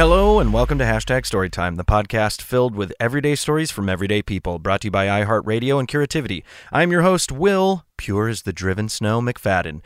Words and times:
Hello 0.00 0.38
and 0.38 0.50
welcome 0.50 0.78
to 0.78 0.84
Hashtag 0.84 1.24
Storytime, 1.24 1.76
the 1.76 1.84
podcast 1.84 2.40
filled 2.40 2.74
with 2.74 2.90
everyday 2.98 3.34
stories 3.34 3.70
from 3.70 3.90
everyday 3.90 4.22
people, 4.22 4.58
brought 4.58 4.80
to 4.80 4.86
you 4.86 4.90
by 4.90 5.04
iHeartRadio 5.04 5.78
and 5.78 5.86
Curativity. 5.86 6.42
I'm 6.72 6.90
your 6.90 7.02
host, 7.02 7.30
Will, 7.30 7.84
pure 7.98 8.28
as 8.28 8.40
the 8.40 8.52
driven 8.54 8.88
snow 8.88 9.20
McFadden. 9.20 9.82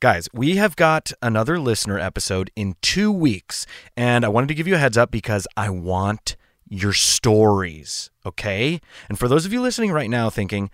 Guys, 0.00 0.30
we 0.32 0.56
have 0.56 0.76
got 0.76 1.12
another 1.20 1.58
listener 1.58 1.98
episode 1.98 2.50
in 2.56 2.74
two 2.80 3.12
weeks, 3.12 3.66
and 3.98 4.24
I 4.24 4.28
wanted 4.28 4.46
to 4.46 4.54
give 4.54 4.66
you 4.66 4.76
a 4.76 4.78
heads 4.78 4.96
up 4.96 5.10
because 5.10 5.46
I 5.58 5.68
want 5.68 6.36
your 6.66 6.94
stories, 6.94 8.10
okay? 8.24 8.80
And 9.10 9.18
for 9.18 9.28
those 9.28 9.44
of 9.44 9.52
you 9.52 9.60
listening 9.60 9.92
right 9.92 10.08
now 10.08 10.30
thinking, 10.30 10.70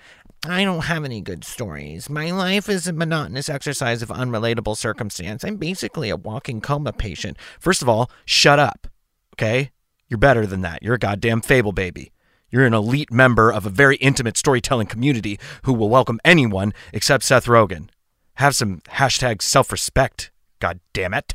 I 0.52 0.64
don't 0.64 0.84
have 0.84 1.04
any 1.04 1.20
good 1.20 1.44
stories. 1.44 2.10
My 2.10 2.30
life 2.30 2.68
is 2.68 2.86
a 2.86 2.92
monotonous 2.92 3.48
exercise 3.48 4.02
of 4.02 4.10
unrelatable 4.10 4.76
circumstance. 4.76 5.44
I'm 5.44 5.56
basically 5.56 6.10
a 6.10 6.16
walking 6.16 6.60
coma 6.60 6.92
patient. 6.92 7.36
First 7.58 7.82
of 7.82 7.88
all, 7.88 8.10
shut 8.24 8.58
up. 8.58 8.86
Okay? 9.34 9.70
You're 10.08 10.18
better 10.18 10.46
than 10.46 10.60
that. 10.60 10.82
You're 10.82 10.94
a 10.94 10.98
goddamn 10.98 11.40
fable 11.40 11.72
baby. 11.72 12.12
You're 12.50 12.64
an 12.64 12.74
elite 12.74 13.10
member 13.10 13.50
of 13.52 13.66
a 13.66 13.70
very 13.70 13.96
intimate 13.96 14.36
storytelling 14.36 14.86
community 14.86 15.38
who 15.64 15.72
will 15.72 15.88
welcome 15.88 16.20
anyone 16.24 16.72
except 16.92 17.24
Seth 17.24 17.46
Rogen. 17.46 17.88
Have 18.34 18.54
some 18.54 18.80
hashtag 18.90 19.42
self 19.42 19.72
respect, 19.72 20.30
god 20.60 20.80
damn 20.92 21.14
it. 21.14 21.34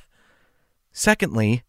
Secondly, 0.92 1.64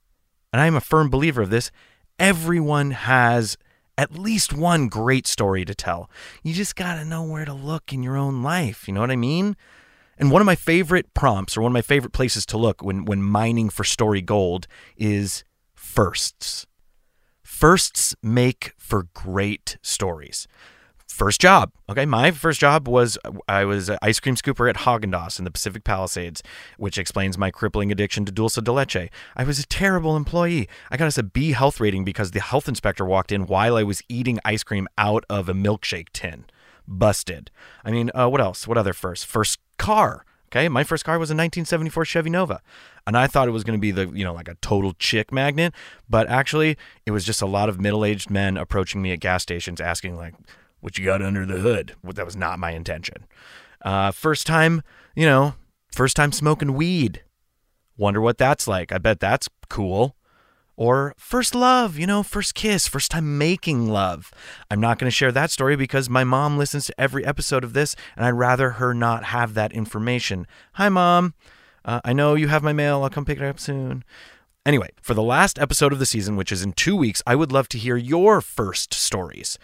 and 0.53 0.61
I'm 0.61 0.77
a 0.77 0.81
firm 0.81 1.11
believer 1.11 1.43
of 1.43 1.51
this, 1.51 1.71
everyone 2.19 2.93
has 2.93 3.57
at 4.03 4.19
least 4.19 4.53
one 4.53 4.89
great 4.89 5.29
story 5.29 5.65
to 5.65 5.75
tell. 5.75 6.11
You 6.43 6.53
just 6.53 6.75
got 6.75 6.97
to 6.97 7.05
know 7.05 7.23
where 7.23 7.45
to 7.45 7.53
look 7.53 7.93
in 7.93 8.03
your 8.03 8.17
own 8.17 8.43
life. 8.43 8.89
You 8.89 8.95
know 8.95 9.01
what 9.01 9.13
I 9.13 9.17
mean? 9.17 9.57
And 10.19 10.31
one 10.31 10.43
of 10.43 10.47
my 10.47 10.57
favorite 10.57 11.15
prompts 11.15 11.57
or 11.57 11.63
one 11.63 11.71
of 11.71 11.75
my 11.75 11.83
favorite 11.83 12.13
places 12.13 12.45
to 12.47 12.59
look 12.59 12.83
when, 12.83 13.05
when 13.05 13.23
mining 13.23 13.71
for 13.71 13.85
story 13.85 14.21
gold 14.21 14.67
is 14.97 15.45
firsts. 15.75 16.67
Firsts 17.43 18.17
make 18.23 18.73
for 18.77 19.07
great 19.15 19.79
stories. 19.83 20.49
First 21.13 21.43
job. 21.43 21.73
Okay, 21.91 22.07
my 22.07 22.31
first 22.31 22.59
job 22.59 22.89
was 22.89 23.19
I 23.47 23.67
was 23.67 23.91
an 23.91 23.99
ice 24.01 24.19
cream 24.19 24.35
scooper 24.35 24.69
at 24.71 24.77
Haagen-Dazs 24.77 25.39
in 25.39 25.45
the 25.45 25.51
Pacific 25.51 25.85
Palisades, 25.85 26.43
which 26.79 26.97
explains 26.97 27.37
my 27.37 27.51
crippling 27.51 27.93
addiction 27.93 28.25
to 28.25 28.33
dulce 28.33 28.55
de 28.55 28.73
leche. 28.73 29.11
I 29.37 29.45
was 29.45 29.59
a 29.59 29.67
terrible 29.67 30.17
employee. 30.17 30.71
I 30.91 30.97
got 30.97 31.09
us 31.09 31.19
a 31.19 31.23
B 31.23 31.53
health 31.53 31.81
rating 31.81 32.07
because 32.07 32.31
the 32.31 32.41
health 32.41 32.67
inspector 32.67 33.05
walked 33.05 33.31
in 33.31 33.47
while 33.47 33.77
I 33.77 33.83
was 33.83 34.01
eating 34.09 34.41
ice 34.43 34.65
cream 34.65 34.89
out 34.97 35.27
of 35.29 35.51
a 35.51 35.53
milkshake 35.53 36.09
tin. 36.15 36.47
Busted. 36.89 37.51
I 37.85 37.91
mean, 37.91 38.11
uh, 38.15 38.31
what 38.31 38.41
else? 38.41 38.67
What 38.67 38.79
other 38.79 38.95
first? 38.95 39.27
First 39.27 39.59
car. 39.77 40.25
Okay, 40.51 40.71
my 40.71 40.83
first 40.83 41.05
car 41.05 41.19
was 41.19 41.29
a 41.29 41.35
1974 41.35 42.07
Chevy 42.07 42.31
Nova, 42.31 42.63
and 43.07 43.19
I 43.19 43.27
thought 43.27 43.49
it 43.49 43.53
was 43.53 43.65
going 43.65 43.79
to 43.79 43.81
be 43.81 43.91
the 43.91 44.09
you 44.09 44.25
know 44.25 44.33
like 44.33 44.49
a 44.49 44.55
total 44.63 44.95
chick 44.95 45.31
magnet, 45.31 45.75
but 46.09 46.27
actually 46.29 46.79
it 47.05 47.11
was 47.11 47.27
just 47.27 47.43
a 47.43 47.47
lot 47.47 47.69
of 47.69 47.79
middle-aged 47.79 48.31
men 48.31 48.57
approaching 48.57 49.03
me 49.03 49.13
at 49.13 49.21
gas 49.21 49.43
stations 49.43 49.79
asking 49.79 50.17
like, 50.17 50.35
"What 50.83 50.99
you 50.99 51.05
got 51.07 51.23
under 51.23 51.47
the 51.47 51.61
hood?" 51.61 51.95
That 52.05 52.27
was 52.27 52.37
not 52.37 52.59
my 52.59 52.73
intention. 52.73 53.27
Uh, 53.81 54.11
first 54.11 54.47
time, 54.47 54.83
you 55.17 55.25
know, 55.25 55.55
first 55.91 56.17
time 56.17 56.33
smoking 56.33 56.75
weed. 56.75 57.23
Wonder 57.97 58.21
what 58.21 58.37
that's 58.37 58.69
like. 58.69 58.93
I 58.93 58.99
bet 58.99 59.21
that's 59.21 59.49
cool. 59.71 60.17
Or 60.77 61.15
first 61.19 61.55
love, 61.55 61.99
you 61.99 62.07
know, 62.07 62.23
first 62.23 62.55
kiss, 62.55 62.89
first 62.89 63.11
time 63.11 63.39
making 63.39 63.89
love. 63.89 64.33
I'm 64.71 64.81
not 64.81 64.99
going 64.99 65.07
to 65.07 65.15
share 65.15 65.33
that 65.33 65.51
story 65.51 65.77
because 65.77 66.09
my 66.09 66.25
mom 66.25 66.57
listens 66.59 66.87
to 66.87 67.01
every 67.01 67.25
episode 67.25 67.63
of 67.63 67.75
this 67.75 67.95
and 68.17 68.25
I'd 68.25 68.31
rather 68.31 68.71
her 68.71 68.95
not 68.95 69.25
have 69.25 69.55
that 69.55 69.73
information. 69.73 70.47
Hi, 70.75 70.89
mom. 70.89 71.35
Uh, 71.85 72.01
I 72.05 72.13
know 72.13 72.35
you 72.35 72.49
have 72.49 72.63
my 72.63 72.73
mail. 72.73 73.03
I'll 73.03 73.11
come 73.11 73.25
pick 73.25 73.39
it 73.39 73.45
up 73.45 73.61
soon. 73.61 74.03
Anyway, 74.65 74.91
for 75.03 75.13
the 75.13 75.23
last 75.23 75.59
episode 75.59 75.93
of 75.93 75.99
the 75.99 76.07
season, 76.07 76.37
which 76.37 76.53
is 76.53 76.63
in 76.63 76.73
two 76.73 76.97
weeks, 76.97 77.23
I 77.27 77.35
would 77.35 77.53
love 77.53 77.69
to 77.71 77.79
hear 77.79 77.97
your 77.97 78.41
first 78.41 78.95
stories. 78.95 79.59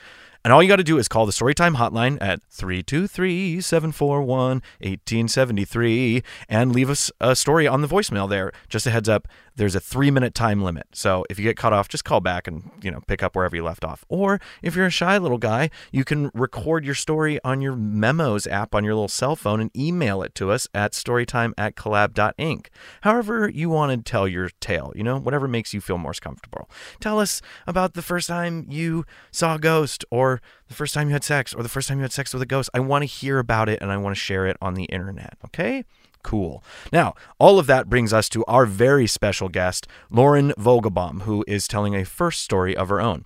And 0.44 0.52
all 0.52 0.62
you 0.62 0.68
got 0.68 0.76
to 0.76 0.84
do 0.84 0.98
is 0.98 1.08
call 1.08 1.26
the 1.26 1.32
Storytime 1.32 1.76
hotline 1.76 2.16
at 2.20 2.42
323 2.50 3.60
741 3.60 4.62
1873 4.80 6.22
and 6.48 6.72
leave 6.72 6.88
us 6.88 7.10
a 7.20 7.34
story 7.34 7.66
on 7.66 7.82
the 7.82 7.88
voicemail 7.88 8.28
there. 8.28 8.52
Just 8.68 8.86
a 8.86 8.90
heads 8.90 9.08
up, 9.08 9.26
there's 9.58 9.74
a 9.74 9.80
three 9.80 10.10
minute 10.10 10.34
time 10.34 10.62
limit. 10.62 10.86
So 10.92 11.24
if 11.30 11.38
you 11.38 11.44
get 11.44 11.56
cut 11.56 11.72
off, 11.72 11.88
just 11.88 12.04
call 12.04 12.20
back 12.20 12.46
and, 12.46 12.70
you 12.82 12.90
know, 12.90 13.00
pick 13.06 13.22
up 13.22 13.34
wherever 13.34 13.56
you 13.56 13.64
left 13.64 13.84
off. 13.84 14.04
Or 14.08 14.40
if 14.62 14.76
you're 14.76 14.86
a 14.86 14.90
shy 14.90 15.18
little 15.18 15.38
guy, 15.38 15.70
you 15.90 16.04
can 16.04 16.30
record 16.34 16.84
your 16.84 16.94
story 16.94 17.40
on 17.44 17.60
your 17.60 17.74
memos 17.74 18.46
app 18.46 18.74
on 18.74 18.84
your 18.84 18.94
little 18.94 19.08
cell 19.08 19.36
phone 19.36 19.60
and 19.60 19.76
email 19.76 20.22
it 20.22 20.34
to 20.36 20.50
us 20.50 20.68
at 20.74 20.92
storytime 20.92 21.52
at 21.58 21.74
collab.inc. 21.74 22.66
However, 23.00 23.48
you 23.48 23.70
want 23.70 23.92
to 23.92 24.10
tell 24.10 24.28
your 24.28 24.50
tale, 24.60 24.92
you 24.94 25.02
know, 25.02 25.18
whatever 25.18 25.48
makes 25.48 25.74
you 25.74 25.80
feel 25.80 25.98
most 25.98 26.22
comfortable. 26.22 26.70
Tell 27.00 27.18
us 27.18 27.42
about 27.66 27.94
the 27.94 28.02
first 28.02 28.28
time 28.28 28.66
you 28.68 29.04
saw 29.32 29.56
a 29.56 29.58
ghost 29.58 30.04
or 30.10 30.18
or 30.18 30.40
the 30.68 30.74
first 30.74 30.94
time 30.94 31.08
you 31.08 31.12
had 31.14 31.24
sex, 31.24 31.54
or 31.54 31.62
the 31.62 31.68
first 31.68 31.88
time 31.88 31.98
you 31.98 32.02
had 32.02 32.12
sex 32.12 32.32
with 32.32 32.42
a 32.42 32.46
ghost. 32.46 32.68
I 32.74 32.80
want 32.80 33.02
to 33.02 33.06
hear 33.06 33.38
about 33.38 33.68
it 33.68 33.80
and 33.80 33.90
I 33.90 33.96
want 33.96 34.14
to 34.14 34.20
share 34.20 34.46
it 34.46 34.56
on 34.60 34.74
the 34.74 34.84
internet. 34.84 35.38
Okay? 35.46 35.84
Cool. 36.28 36.62
Now, 36.92 37.14
all 37.38 37.58
of 37.58 37.66
that 37.68 37.88
brings 37.88 38.12
us 38.12 38.28
to 38.28 38.44
our 38.44 38.66
very 38.66 39.06
special 39.06 39.48
guest, 39.48 39.86
Lauren 40.10 40.52
Vogelbaum, 40.58 41.22
who 41.22 41.42
is 41.48 41.66
telling 41.66 41.94
a 41.94 42.04
first 42.04 42.42
story 42.42 42.76
of 42.76 42.90
her 42.90 43.00
own. 43.00 43.24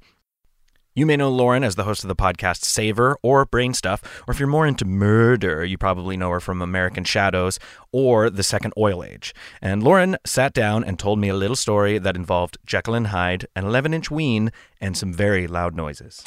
You 0.94 1.04
may 1.04 1.16
know 1.16 1.28
Lauren 1.28 1.64
as 1.64 1.74
the 1.74 1.82
host 1.82 2.04
of 2.04 2.08
the 2.08 2.14
podcast 2.14 2.62
Savor 2.62 3.16
or 3.20 3.44
Brain 3.44 3.74
Stuff, 3.74 4.22
or 4.28 4.30
if 4.30 4.38
you're 4.38 4.46
more 4.46 4.68
into 4.68 4.84
murder, 4.84 5.64
you 5.64 5.76
probably 5.76 6.16
know 6.16 6.30
her 6.30 6.38
from 6.38 6.62
American 6.62 7.02
Shadows 7.02 7.58
or 7.90 8.30
The 8.30 8.44
Second 8.44 8.72
Oil 8.78 9.02
Age. 9.02 9.34
And 9.60 9.82
Lauren 9.82 10.16
sat 10.24 10.52
down 10.52 10.84
and 10.84 10.96
told 10.96 11.18
me 11.18 11.28
a 11.28 11.34
little 11.34 11.56
story 11.56 11.98
that 11.98 12.14
involved 12.14 12.56
Jekyll 12.64 12.94
and 12.94 13.08
Hyde, 13.08 13.46
an 13.56 13.64
11 13.64 13.94
inch 13.94 14.12
ween, 14.12 14.52
and 14.80 14.96
some 14.96 15.12
very 15.12 15.48
loud 15.48 15.74
noises. 15.74 16.22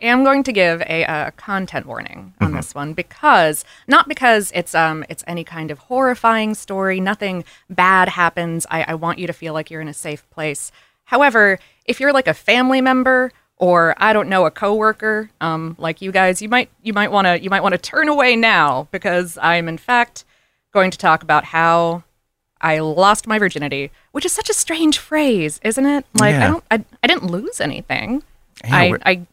Am 0.00 0.24
going 0.24 0.42
to 0.44 0.52
give 0.52 0.82
a, 0.82 1.04
uh 1.04 1.30
content 1.32 1.86
warning 1.86 2.34
on 2.40 2.52
this 2.52 2.74
one 2.74 2.92
because 2.94 3.64
not 3.86 4.08
because 4.08 4.50
it's 4.54 4.74
um 4.74 5.04
it's 5.08 5.24
any 5.26 5.44
kind 5.44 5.70
of 5.70 5.78
horrifying 5.78 6.54
story. 6.54 7.00
Nothing 7.00 7.44
bad 7.68 8.08
happens. 8.10 8.66
I, 8.70 8.84
I 8.88 8.94
want 8.94 9.18
you 9.18 9.26
to 9.26 9.32
feel 9.32 9.52
like 9.54 9.70
you're 9.70 9.80
in 9.80 9.88
a 9.88 9.94
safe 9.94 10.28
place. 10.30 10.72
However, 11.04 11.58
if 11.84 11.98
you're 12.00 12.12
like 12.12 12.28
a 12.28 12.34
family 12.34 12.80
member 12.80 13.32
or 13.56 13.94
I 13.98 14.12
don't 14.12 14.28
know 14.28 14.46
a 14.46 14.50
coworker, 14.50 15.30
um, 15.40 15.76
like 15.78 16.00
you 16.00 16.12
guys, 16.12 16.40
you 16.40 16.48
might 16.48 16.70
you 16.82 16.92
might 16.92 17.10
want 17.10 17.26
to 17.26 17.40
you 17.42 17.50
might 17.50 17.62
want 17.62 17.74
to 17.74 17.78
turn 17.78 18.08
away 18.08 18.36
now 18.36 18.88
because 18.90 19.38
I'm 19.42 19.68
in 19.68 19.76
fact 19.78 20.24
going 20.72 20.90
to 20.92 20.98
talk 20.98 21.22
about 21.22 21.44
how 21.46 22.04
I 22.60 22.78
lost 22.78 23.26
my 23.26 23.38
virginity, 23.38 23.90
which 24.12 24.24
is 24.24 24.32
such 24.32 24.50
a 24.50 24.54
strange 24.54 24.98
phrase, 24.98 25.60
isn't 25.62 25.84
it? 25.86 26.06
Like 26.14 26.34
Yeah. 26.34 26.44
I 26.44 26.48
don't 26.48 26.64
I, 26.70 26.84
I 27.02 27.06
didn't 27.06 27.30
lose 27.30 27.60
anything. 27.60 28.22
Yeah, 28.64 28.76
I, 28.76 28.92
I 29.04 29.26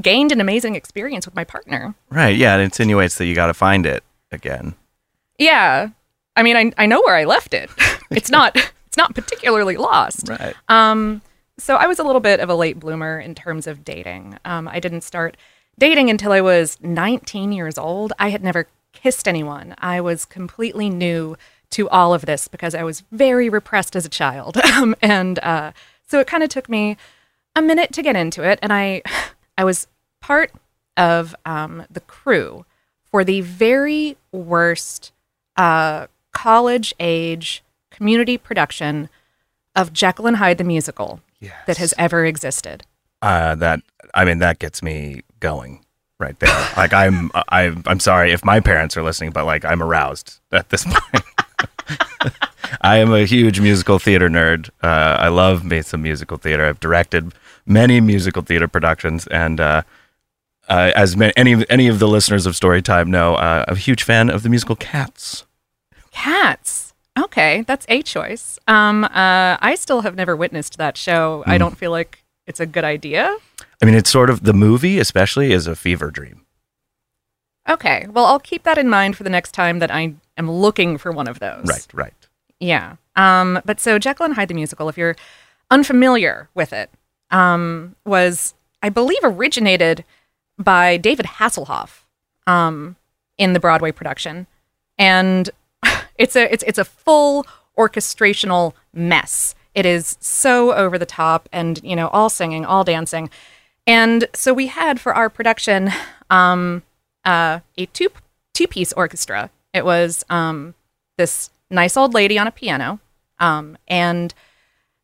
gained 0.00 0.32
an 0.32 0.40
amazing 0.40 0.74
experience 0.74 1.26
with 1.26 1.34
my 1.34 1.44
partner. 1.44 1.94
Right, 2.10 2.36
yeah, 2.36 2.56
it 2.56 2.62
insinuates 2.62 3.16
that 3.16 3.26
you 3.26 3.34
got 3.34 3.46
to 3.46 3.54
find 3.54 3.86
it 3.86 4.04
again. 4.30 4.74
Yeah. 5.38 5.90
I 6.36 6.42
mean, 6.42 6.56
I, 6.56 6.72
I 6.76 6.86
know 6.86 7.00
where 7.00 7.16
I 7.16 7.24
left 7.24 7.54
it. 7.54 7.70
it's 8.10 8.30
not 8.30 8.56
it's 8.86 8.96
not 8.96 9.14
particularly 9.14 9.76
lost. 9.76 10.28
Right. 10.28 10.54
Um, 10.68 11.22
so 11.58 11.76
I 11.76 11.86
was 11.86 11.98
a 11.98 12.04
little 12.04 12.20
bit 12.20 12.40
of 12.40 12.50
a 12.50 12.54
late 12.54 12.78
bloomer 12.78 13.18
in 13.18 13.34
terms 13.34 13.66
of 13.66 13.84
dating. 13.84 14.38
Um, 14.44 14.68
I 14.68 14.80
didn't 14.80 15.02
start 15.02 15.36
dating 15.78 16.10
until 16.10 16.32
I 16.32 16.40
was 16.40 16.78
19 16.82 17.52
years 17.52 17.78
old. 17.78 18.12
I 18.18 18.28
had 18.28 18.42
never 18.42 18.68
kissed 18.92 19.26
anyone. 19.26 19.74
I 19.78 20.00
was 20.00 20.24
completely 20.24 20.90
new 20.90 21.36
to 21.70 21.88
all 21.88 22.14
of 22.14 22.26
this 22.26 22.48
because 22.48 22.74
I 22.74 22.82
was 22.82 23.02
very 23.12 23.48
repressed 23.48 23.96
as 23.96 24.06
a 24.06 24.10
child, 24.10 24.56
um, 24.74 24.94
and 25.02 25.38
uh, 25.40 25.72
so 26.06 26.20
it 26.20 26.26
kind 26.26 26.42
of 26.42 26.48
took 26.48 26.68
me 26.68 26.96
a 27.54 27.62
minute 27.62 27.92
to 27.94 28.02
get 28.02 28.16
into 28.16 28.42
it. 28.42 28.58
And 28.62 28.72
I, 28.72 29.02
I 29.58 29.64
was 29.64 29.86
part 30.20 30.52
of 30.96 31.34
um, 31.44 31.84
the 31.90 32.00
crew 32.00 32.64
for 33.10 33.24
the 33.24 33.40
very 33.40 34.16
worst 34.32 35.12
uh, 35.56 36.06
college 36.32 36.94
age 37.00 37.62
community 37.90 38.36
production 38.36 39.08
of 39.74 39.92
Jekyll 39.92 40.26
and 40.26 40.36
Hyde 40.36 40.58
the 40.58 40.64
musical 40.64 41.20
that 41.66 41.76
has 41.76 41.94
ever 41.98 42.24
existed. 42.24 42.84
Uh, 43.22 43.54
that 43.54 43.80
I 44.14 44.24
mean, 44.24 44.38
that 44.38 44.58
gets 44.58 44.82
me 44.82 45.22
going 45.40 45.84
right 46.18 46.38
there. 46.38 46.68
like 46.76 46.92
I'm, 46.92 47.30
I'm, 47.48 47.82
I'm 47.86 48.00
sorry 48.00 48.32
if 48.32 48.44
my 48.44 48.60
parents 48.60 48.96
are 48.96 49.02
listening, 49.02 49.30
but 49.30 49.44
like 49.44 49.64
I'm 49.64 49.82
aroused 49.82 50.40
at 50.52 50.70
this 50.70 50.84
point. 50.88 51.24
I 52.80 52.98
am 52.98 53.12
a 53.12 53.24
huge 53.24 53.60
musical 53.60 53.98
theater 53.98 54.28
nerd. 54.28 54.70
Uh, 54.82 55.16
I 55.20 55.28
love 55.28 55.64
me 55.64 55.82
some 55.82 56.02
musical 56.02 56.36
theater. 56.36 56.66
I've 56.66 56.80
directed 56.80 57.32
many 57.66 58.00
musical 58.00 58.42
theater 58.42 58.68
productions, 58.68 59.26
and 59.26 59.60
uh, 59.60 59.82
uh, 60.68 60.92
as 60.94 61.16
many, 61.16 61.32
any 61.36 61.64
any 61.68 61.88
of 61.88 61.98
the 61.98 62.08
listeners 62.08 62.46
of 62.46 62.54
Storytime 62.54 63.08
know, 63.08 63.34
uh, 63.34 63.64
I'm 63.68 63.74
a 63.74 63.78
huge 63.78 64.02
fan 64.02 64.30
of 64.30 64.42
the 64.42 64.48
musical 64.48 64.76
Cats. 64.76 65.44
Cats. 66.10 66.94
Okay, 67.18 67.62
that's 67.62 67.86
a 67.88 68.02
choice. 68.02 68.58
Um, 68.68 69.04
uh, 69.04 69.56
I 69.60 69.74
still 69.78 70.02
have 70.02 70.16
never 70.16 70.36
witnessed 70.36 70.76
that 70.78 70.96
show. 70.96 71.42
I 71.46 71.56
don't 71.56 71.76
feel 71.78 71.90
like 71.90 72.22
it's 72.46 72.60
a 72.60 72.66
good 72.66 72.84
idea. 72.84 73.36
I 73.82 73.84
mean, 73.84 73.94
it's 73.94 74.10
sort 74.10 74.28
of 74.28 74.44
the 74.44 74.52
movie, 74.52 74.98
especially, 74.98 75.52
is 75.52 75.66
a 75.66 75.74
fever 75.74 76.10
dream. 76.10 76.42
Okay, 77.68 78.06
well, 78.10 78.26
I'll 78.26 78.38
keep 78.38 78.62
that 78.62 78.78
in 78.78 78.88
mind 78.88 79.16
for 79.16 79.24
the 79.24 79.30
next 79.30 79.52
time 79.52 79.80
that 79.80 79.90
I 79.90 80.14
am 80.36 80.50
looking 80.50 80.98
for 80.98 81.10
one 81.10 81.26
of 81.26 81.40
those. 81.40 81.64
Right, 81.66 81.86
right. 81.92 82.14
Yeah. 82.60 82.96
Um, 83.16 83.60
but 83.64 83.80
so 83.80 83.98
Jekyll 83.98 84.26
and 84.26 84.34
Hyde 84.34 84.48
the 84.48 84.54
musical, 84.54 84.88
if 84.88 84.96
you're 84.96 85.16
unfamiliar 85.70 86.48
with 86.54 86.72
it, 86.72 86.90
um, 87.30 87.96
was 88.04 88.54
I 88.82 88.88
believe 88.88 89.20
originated 89.22 90.04
by 90.58 90.96
David 90.96 91.26
Hasselhoff 91.26 92.04
um, 92.46 92.96
in 93.38 93.52
the 93.52 93.60
Broadway 93.60 93.92
production, 93.92 94.46
and 94.98 95.50
it's 96.18 96.36
a 96.36 96.52
it's 96.52 96.64
it's 96.66 96.78
a 96.78 96.84
full 96.84 97.46
orchestrational 97.78 98.72
mess. 98.92 99.54
It 99.74 99.84
is 99.84 100.16
so 100.20 100.72
over 100.72 100.98
the 100.98 101.06
top, 101.06 101.48
and 101.52 101.80
you 101.82 101.96
know, 101.96 102.08
all 102.08 102.30
singing, 102.30 102.64
all 102.64 102.84
dancing, 102.84 103.30
and 103.86 104.28
so 104.34 104.54
we 104.54 104.68
had 104.68 105.00
for 105.00 105.14
our 105.14 105.28
production 105.28 105.90
um, 106.30 106.82
uh, 107.24 107.60
a 107.76 107.86
two 107.86 108.08
two 108.54 108.66
piece 108.66 108.92
orchestra. 108.92 109.50
It 109.74 109.84
was 109.84 110.24
um, 110.30 110.74
this 111.18 111.50
nice 111.70 111.96
old 111.96 112.14
lady 112.14 112.38
on 112.38 112.46
a 112.46 112.52
piano, 112.52 113.00
um, 113.38 113.76
and 113.86 114.32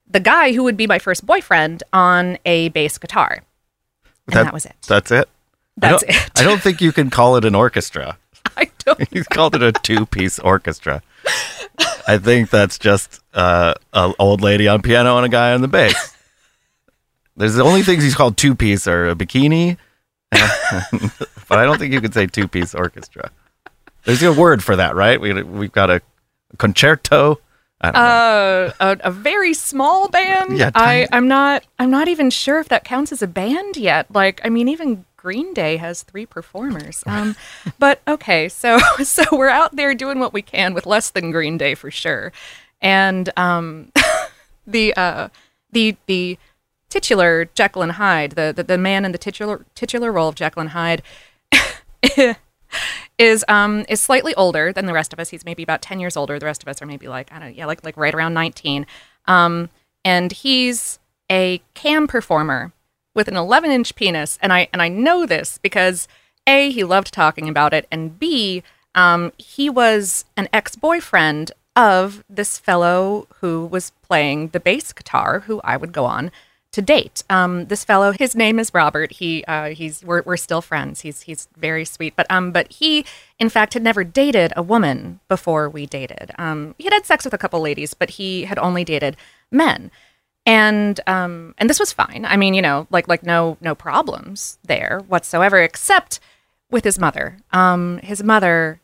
the 0.08 0.20
guy 0.20 0.52
who 0.52 0.62
would 0.64 0.76
be 0.76 0.86
my 0.86 0.98
first 0.98 1.24
boyfriend 1.24 1.82
on 1.92 2.38
a 2.44 2.68
bass 2.70 2.98
guitar. 2.98 3.42
And 4.26 4.46
that, 4.46 4.52
was 4.52 4.66
it. 4.66 4.74
That's 4.86 5.10
it. 5.10 5.28
That's 5.76 6.04
I 6.04 6.06
don't, 6.06 6.16
it. 6.16 6.40
I 6.40 6.44
don't 6.44 6.62
think 6.62 6.80
you 6.80 6.92
can 6.92 7.10
call 7.10 7.36
it 7.36 7.44
an 7.44 7.54
orchestra. 7.54 8.18
I 8.56 8.70
don't. 8.84 9.08
He's 9.12 9.26
called 9.26 9.54
it 9.54 9.62
a 9.62 9.72
two-piece 9.72 10.38
orchestra. 10.38 11.02
I 12.06 12.18
think 12.18 12.50
that's 12.50 12.78
just 12.78 13.20
uh, 13.32 13.74
an 13.92 14.14
old 14.18 14.40
lady 14.40 14.68
on 14.68 14.82
piano 14.82 15.16
and 15.16 15.26
a 15.26 15.28
guy 15.28 15.52
on 15.54 15.60
the 15.60 15.68
bass. 15.68 16.16
There's 17.36 17.54
the 17.54 17.62
only 17.62 17.82
things 17.82 18.02
he's 18.02 18.14
called 18.14 18.36
two-piece 18.36 18.86
are 18.86 19.08
a 19.08 19.14
bikini, 19.14 19.78
but 20.30 21.58
I 21.58 21.64
don't 21.64 21.78
think 21.78 21.94
you 21.94 22.00
could 22.00 22.12
say 22.12 22.26
two-piece 22.26 22.74
orchestra. 22.74 23.30
There's 24.04 24.22
a 24.22 24.32
word 24.32 24.62
for 24.62 24.76
that, 24.76 24.94
right? 24.94 25.20
We 25.20 25.42
we've 25.42 25.72
got 25.72 25.90
a 25.90 26.02
concerto. 26.58 27.38
I 27.82 27.90
don't 27.90 27.94
know. 27.94 28.74
Uh, 28.80 28.96
a, 29.02 29.08
a 29.08 29.10
very 29.10 29.54
small 29.54 30.08
band. 30.08 30.58
Yeah, 30.58 30.70
I. 30.74 31.08
I'm 31.12 31.28
not. 31.28 31.64
I'm 31.78 31.90
not 31.90 32.08
even 32.08 32.30
sure 32.30 32.60
if 32.60 32.68
that 32.68 32.84
counts 32.84 33.12
as 33.12 33.22
a 33.22 33.26
band 33.26 33.76
yet. 33.76 34.06
Like, 34.12 34.40
I 34.44 34.48
mean, 34.48 34.68
even 34.68 35.04
Green 35.22 35.54
Day 35.54 35.76
has 35.76 36.02
three 36.02 36.26
performers. 36.26 37.04
Um, 37.06 37.36
but 37.78 38.02
okay, 38.08 38.48
so 38.48 38.78
so 39.04 39.22
we're 39.30 39.48
out 39.48 39.76
there 39.76 39.94
doing 39.94 40.18
what 40.18 40.32
we 40.32 40.42
can 40.42 40.74
with 40.74 40.84
less 40.84 41.10
than 41.10 41.30
Green 41.30 41.56
Day 41.56 41.74
for 41.74 41.90
sure, 41.90 42.32
and 42.80 43.30
um, 43.36 43.92
the 44.66 44.94
uh, 44.96 45.28
the 45.70 45.96
the 46.06 46.38
titular 46.88 47.48
Jekyll 47.54 47.82
and 47.82 47.92
Hyde, 47.92 48.32
the, 48.32 48.52
the 48.54 48.64
the 48.64 48.78
man 48.78 49.04
in 49.04 49.12
the 49.12 49.18
titular 49.18 49.64
titular 49.74 50.10
role 50.10 50.28
of 50.28 50.34
Jekyll 50.34 50.60
and 50.60 50.70
Hyde. 50.70 51.02
is 53.18 53.44
um 53.48 53.84
is 53.88 54.00
slightly 54.00 54.34
older 54.34 54.72
than 54.72 54.86
the 54.86 54.92
rest 54.92 55.12
of 55.12 55.18
us. 55.18 55.30
He's 55.30 55.44
maybe 55.44 55.62
about 55.62 55.82
ten 55.82 56.00
years 56.00 56.16
older. 56.16 56.38
The 56.38 56.46
rest 56.46 56.62
of 56.62 56.68
us 56.68 56.80
are 56.82 56.86
maybe 56.86 57.08
like 57.08 57.32
I 57.32 57.38
don't 57.38 57.48
know, 57.48 57.54
yeah, 57.54 57.66
like 57.66 57.84
like 57.84 57.96
right 57.96 58.14
around 58.14 58.34
nineteen. 58.34 58.86
Um, 59.26 59.68
and 60.04 60.32
he's 60.32 60.98
a 61.30 61.62
cam 61.74 62.06
performer 62.06 62.72
with 63.14 63.28
an 63.28 63.36
11 63.36 63.70
inch 63.70 63.94
penis, 63.94 64.38
and 64.42 64.52
I 64.52 64.68
and 64.72 64.82
I 64.82 64.88
know 64.88 65.26
this 65.26 65.58
because 65.58 66.08
a 66.46 66.70
he 66.70 66.84
loved 66.84 67.12
talking 67.12 67.48
about 67.48 67.72
it, 67.74 67.86
and 67.90 68.18
b 68.18 68.62
um 68.94 69.32
he 69.38 69.70
was 69.70 70.24
an 70.36 70.48
ex 70.52 70.76
boyfriend 70.76 71.52
of 71.74 72.22
this 72.28 72.58
fellow 72.58 73.26
who 73.40 73.64
was 73.64 73.92
playing 74.02 74.48
the 74.48 74.60
bass 74.60 74.92
guitar, 74.92 75.40
who 75.40 75.60
I 75.64 75.76
would 75.76 75.92
go 75.92 76.04
on 76.04 76.30
to 76.72 76.82
date. 76.82 77.22
Um, 77.28 77.66
this 77.66 77.84
fellow, 77.84 78.12
his 78.12 78.34
name 78.34 78.58
is 78.58 78.72
Robert. 78.74 79.12
He 79.12 79.44
uh, 79.44 79.70
he's 79.70 80.02
we're, 80.02 80.22
we're 80.22 80.36
still 80.38 80.62
friends. 80.62 81.02
He's 81.02 81.22
he's 81.22 81.48
very 81.56 81.84
sweet. 81.84 82.16
But 82.16 82.26
um, 82.30 82.50
but 82.50 82.72
he 82.72 83.04
in 83.38 83.48
fact 83.48 83.74
had 83.74 83.82
never 83.82 84.02
dated 84.04 84.52
a 84.56 84.62
woman 84.62 85.20
before 85.28 85.68
we 85.68 85.86
dated. 85.86 86.32
Um, 86.38 86.74
he 86.78 86.84
had 86.84 86.94
had 86.94 87.06
sex 87.06 87.24
with 87.24 87.34
a 87.34 87.38
couple 87.38 87.60
ladies, 87.60 87.94
but 87.94 88.10
he 88.10 88.44
had 88.44 88.58
only 88.58 88.84
dated 88.84 89.16
men. 89.50 89.90
And 90.44 90.98
um, 91.06 91.54
and 91.58 91.70
this 91.70 91.78
was 91.78 91.92
fine. 91.92 92.24
I 92.26 92.36
mean, 92.36 92.54
you 92.54 92.62
know, 92.62 92.86
like 92.90 93.06
like 93.06 93.22
no 93.22 93.58
no 93.60 93.74
problems 93.74 94.58
there 94.64 95.02
whatsoever, 95.06 95.58
except 95.60 96.18
with 96.70 96.84
his 96.84 96.98
mother. 96.98 97.36
Um, 97.52 97.98
his 98.02 98.22
mother 98.24 98.80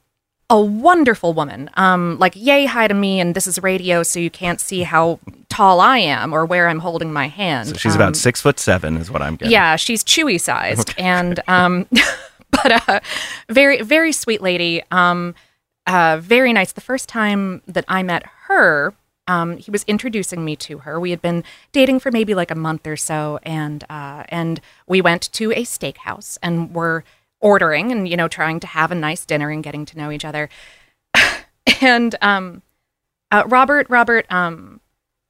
a 0.50 0.60
wonderful 0.60 1.34
woman. 1.34 1.68
Um, 1.74 2.18
like, 2.18 2.32
yay, 2.34 2.64
hi 2.66 2.88
to 2.88 2.94
me, 2.94 3.20
and 3.20 3.34
this 3.34 3.46
is 3.46 3.62
radio, 3.62 4.02
so 4.02 4.18
you 4.18 4.30
can't 4.30 4.60
see 4.60 4.82
how 4.82 5.20
tall 5.48 5.80
I 5.80 5.98
am 5.98 6.32
or 6.32 6.46
where 6.46 6.68
I'm 6.68 6.78
holding 6.78 7.12
my 7.12 7.28
hand. 7.28 7.68
So 7.68 7.74
she's 7.76 7.94
Um, 7.94 8.00
about 8.00 8.16
six 8.16 8.40
foot 8.40 8.58
seven, 8.58 8.96
is 8.96 9.10
what 9.10 9.20
I'm 9.22 9.36
getting. 9.36 9.52
yeah, 9.52 9.76
she's 9.76 10.02
Chewie 10.02 10.40
sized, 10.40 10.94
and 10.96 11.40
um, 11.48 11.86
but 12.50 12.88
uh, 12.88 13.00
very 13.50 13.82
very 13.82 14.12
sweet 14.12 14.40
lady. 14.40 14.82
Um, 14.90 15.34
uh, 15.86 16.18
very 16.20 16.52
nice. 16.52 16.72
The 16.72 16.80
first 16.82 17.08
time 17.08 17.62
that 17.66 17.84
I 17.88 18.02
met 18.02 18.24
her, 18.48 18.94
um, 19.26 19.56
he 19.58 19.70
was 19.70 19.84
introducing 19.84 20.44
me 20.44 20.56
to 20.56 20.78
her. 20.78 20.98
We 21.00 21.10
had 21.10 21.20
been 21.22 21.44
dating 21.72 22.00
for 22.00 22.10
maybe 22.10 22.34
like 22.34 22.50
a 22.50 22.54
month 22.54 22.86
or 22.86 22.96
so, 22.96 23.38
and 23.42 23.84
uh, 23.90 24.24
and 24.30 24.60
we 24.86 25.02
went 25.02 25.30
to 25.32 25.52
a 25.52 25.62
steakhouse 25.64 26.38
and 26.42 26.74
were 26.74 27.04
ordering 27.40 27.92
and 27.92 28.08
you 28.08 28.16
know 28.16 28.28
trying 28.28 28.60
to 28.60 28.66
have 28.66 28.90
a 28.90 28.94
nice 28.94 29.24
dinner 29.24 29.50
and 29.50 29.62
getting 29.62 29.84
to 29.86 29.98
know 29.98 30.10
each 30.10 30.24
other. 30.24 30.48
and 31.80 32.14
um, 32.20 32.62
uh, 33.30 33.44
Robert 33.46 33.88
Robert 33.88 34.26
um, 34.30 34.80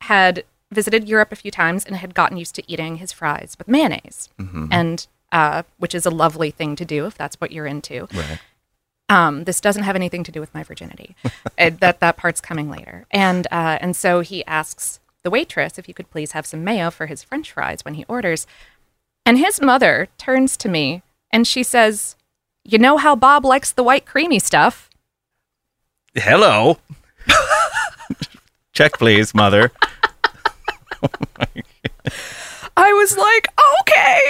had 0.03 0.45
visited 0.71 1.09
Europe 1.09 1.33
a 1.33 1.37
few 1.37 1.51
times 1.51 1.85
and 1.85 1.97
had 1.97 2.15
gotten 2.15 2.37
used 2.37 2.55
to 2.55 2.63
eating 2.71 2.97
his 2.97 3.13
fries 3.13 3.57
with 3.59 3.69
mayonnaise, 3.69 4.29
and 4.71 5.07
uh, 5.33 5.63
which 5.79 5.95
is 5.95 6.07
a 6.07 6.11
lovely 6.11 6.51
thing 6.51 6.77
to 6.77 6.85
do 6.85 7.07
if 7.07 7.17
that's 7.17 7.37
what 7.37 7.53
you're 7.53 7.67
into. 7.67 8.07
Right. 8.13 8.39
Um, 9.11 9.45
this 9.45 9.61
doesn't 9.61 9.85
have 9.85 9.97
anything 9.97 10.23
to 10.25 10.33
do 10.33 10.41
with 10.41 10.53
my 10.55 10.63
virginity. 10.63 11.17
Uh, 11.59 11.71
that 11.81 11.99
that 11.99 12.17
part's 12.17 12.41
coming 12.41 12.71
later. 12.71 13.05
And 13.11 13.49
uh, 13.51 13.79
and 13.81 13.97
so 13.97 14.21
he 14.21 14.45
asks 14.45 15.01
the 15.25 15.31
waitress 15.31 15.77
if 15.77 15.87
he 15.87 15.93
could 15.93 16.09
please 16.09 16.31
have 16.31 16.47
some 16.47 16.63
mayo 16.63 16.89
for 16.89 17.07
his 17.07 17.25
French 17.25 17.51
fries 17.51 17.85
when 17.85 17.95
he 17.95 18.05
orders. 18.07 18.47
And 19.27 19.39
his 19.39 19.61
mother 19.61 20.07
turns 20.19 20.57
to 20.59 20.69
me 20.69 21.03
and 21.31 21.47
she 21.47 21.63
says, 21.63 22.17
"You 22.65 22.79
know 22.79 22.97
how 22.97 23.17
Bob 23.17 23.45
likes 23.45 23.73
the 23.73 23.83
white 23.83 24.07
creamy 24.07 24.39
stuff." 24.39 24.89
Hello. 26.15 26.79
Check, 28.73 28.99
please, 28.99 29.35
mother. 29.35 29.73
I 32.77 32.93
was 32.93 33.17
like, 33.17 33.49
okay. 33.81 34.21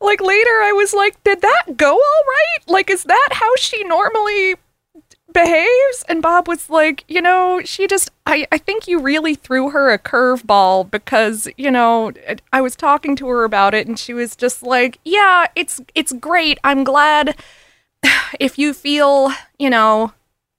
Like 0.00 0.20
later, 0.20 0.62
I 0.62 0.72
was 0.72 0.94
like, 0.94 1.22
did 1.24 1.40
that 1.42 1.76
go 1.76 1.92
all 1.92 2.24
right? 2.28 2.68
Like, 2.68 2.88
is 2.88 3.04
that 3.04 3.28
how 3.32 3.54
she 3.56 3.82
normally 3.84 4.54
behaves? 5.32 6.04
And 6.08 6.22
Bob 6.22 6.48
was 6.48 6.70
like, 6.70 7.04
you 7.08 7.20
know, 7.20 7.60
she 7.64 7.86
just, 7.86 8.10
I, 8.26 8.46
I 8.52 8.58
think 8.58 8.86
you 8.86 9.00
really 9.00 9.34
threw 9.34 9.70
her 9.70 9.90
a 9.90 9.98
curveball 9.98 10.90
because, 10.90 11.48
you 11.56 11.70
know, 11.70 12.12
I 12.52 12.60
was 12.60 12.76
talking 12.76 13.16
to 13.16 13.28
her 13.28 13.44
about 13.44 13.74
it 13.74 13.86
and 13.86 13.98
she 13.98 14.12
was 14.12 14.36
just 14.36 14.62
like, 14.62 14.98
yeah, 15.04 15.46
it's, 15.54 15.80
it's 15.94 16.12
great. 16.12 16.58
I'm 16.64 16.84
glad 16.84 17.36
if 18.40 18.58
you 18.58 18.72
feel, 18.72 19.32
you 19.58 19.70
know, 19.70 20.12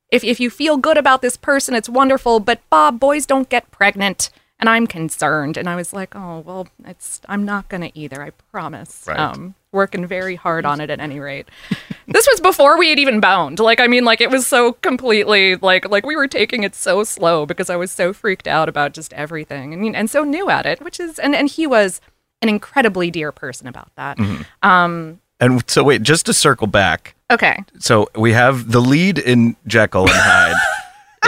if, 0.09 0.23
if 0.23 0.39
you 0.39 0.49
feel 0.49 0.77
good 0.77 0.97
about 0.97 1.21
this 1.21 1.37
person, 1.37 1.73
it's 1.73 1.89
wonderful. 1.89 2.39
But 2.39 2.59
Bob, 2.69 2.99
boys 2.99 3.25
don't 3.25 3.49
get 3.49 3.71
pregnant. 3.71 4.29
And 4.59 4.69
I'm 4.69 4.85
concerned. 4.85 5.57
And 5.57 5.67
I 5.67 5.75
was 5.75 5.91
like, 5.91 6.15
oh, 6.15 6.39
well, 6.39 6.67
it's, 6.85 7.19
I'm 7.27 7.43
not 7.45 7.67
going 7.67 7.81
to 7.81 7.97
either. 7.97 8.21
I 8.21 8.29
promise. 8.51 9.05
Right. 9.07 9.17
Um, 9.17 9.55
working 9.73 10.05
very 10.05 10.35
hard 10.35 10.65
on 10.65 10.81
it 10.81 10.89
at 10.89 10.99
any 10.99 11.19
rate. 11.19 11.47
this 12.07 12.27
was 12.29 12.39
before 12.41 12.77
we 12.77 12.89
had 12.89 12.99
even 12.99 13.19
bound. 13.19 13.59
Like, 13.59 13.79
I 13.79 13.87
mean, 13.87 14.03
like 14.03 14.19
it 14.21 14.29
was 14.29 14.45
so 14.45 14.73
completely 14.73 15.55
like, 15.55 15.89
like 15.89 16.05
we 16.05 16.15
were 16.15 16.27
taking 16.27 16.63
it 16.63 16.75
so 16.75 17.03
slow 17.03 17.45
because 17.45 17.69
I 17.69 17.75
was 17.77 17.91
so 17.91 18.11
freaked 18.13 18.47
out 18.47 18.67
about 18.67 18.93
just 18.93 19.13
everything 19.13 19.73
and, 19.73 19.95
and 19.95 20.09
so 20.09 20.23
new 20.23 20.49
at 20.49 20.65
it, 20.65 20.81
which 20.81 20.99
is, 20.99 21.19
and, 21.19 21.33
and 21.35 21.49
he 21.49 21.65
was 21.67 22.01
an 22.41 22.49
incredibly 22.49 23.09
dear 23.11 23.31
person 23.31 23.67
about 23.67 23.89
that. 23.95 24.19
Um, 24.61 25.19
And 25.39 25.63
so, 25.69 25.83
wait, 25.83 26.01
just 26.03 26.25
to 26.25 26.33
circle 26.33 26.67
back. 26.67 27.15
okay. 27.31 27.63
So 27.79 28.09
we 28.15 28.33
have 28.33 28.71
the 28.71 28.81
lead 28.81 29.19
in 29.19 29.55
Jekyll 29.67 30.03
and 30.09 30.11
Hyde 30.13 30.55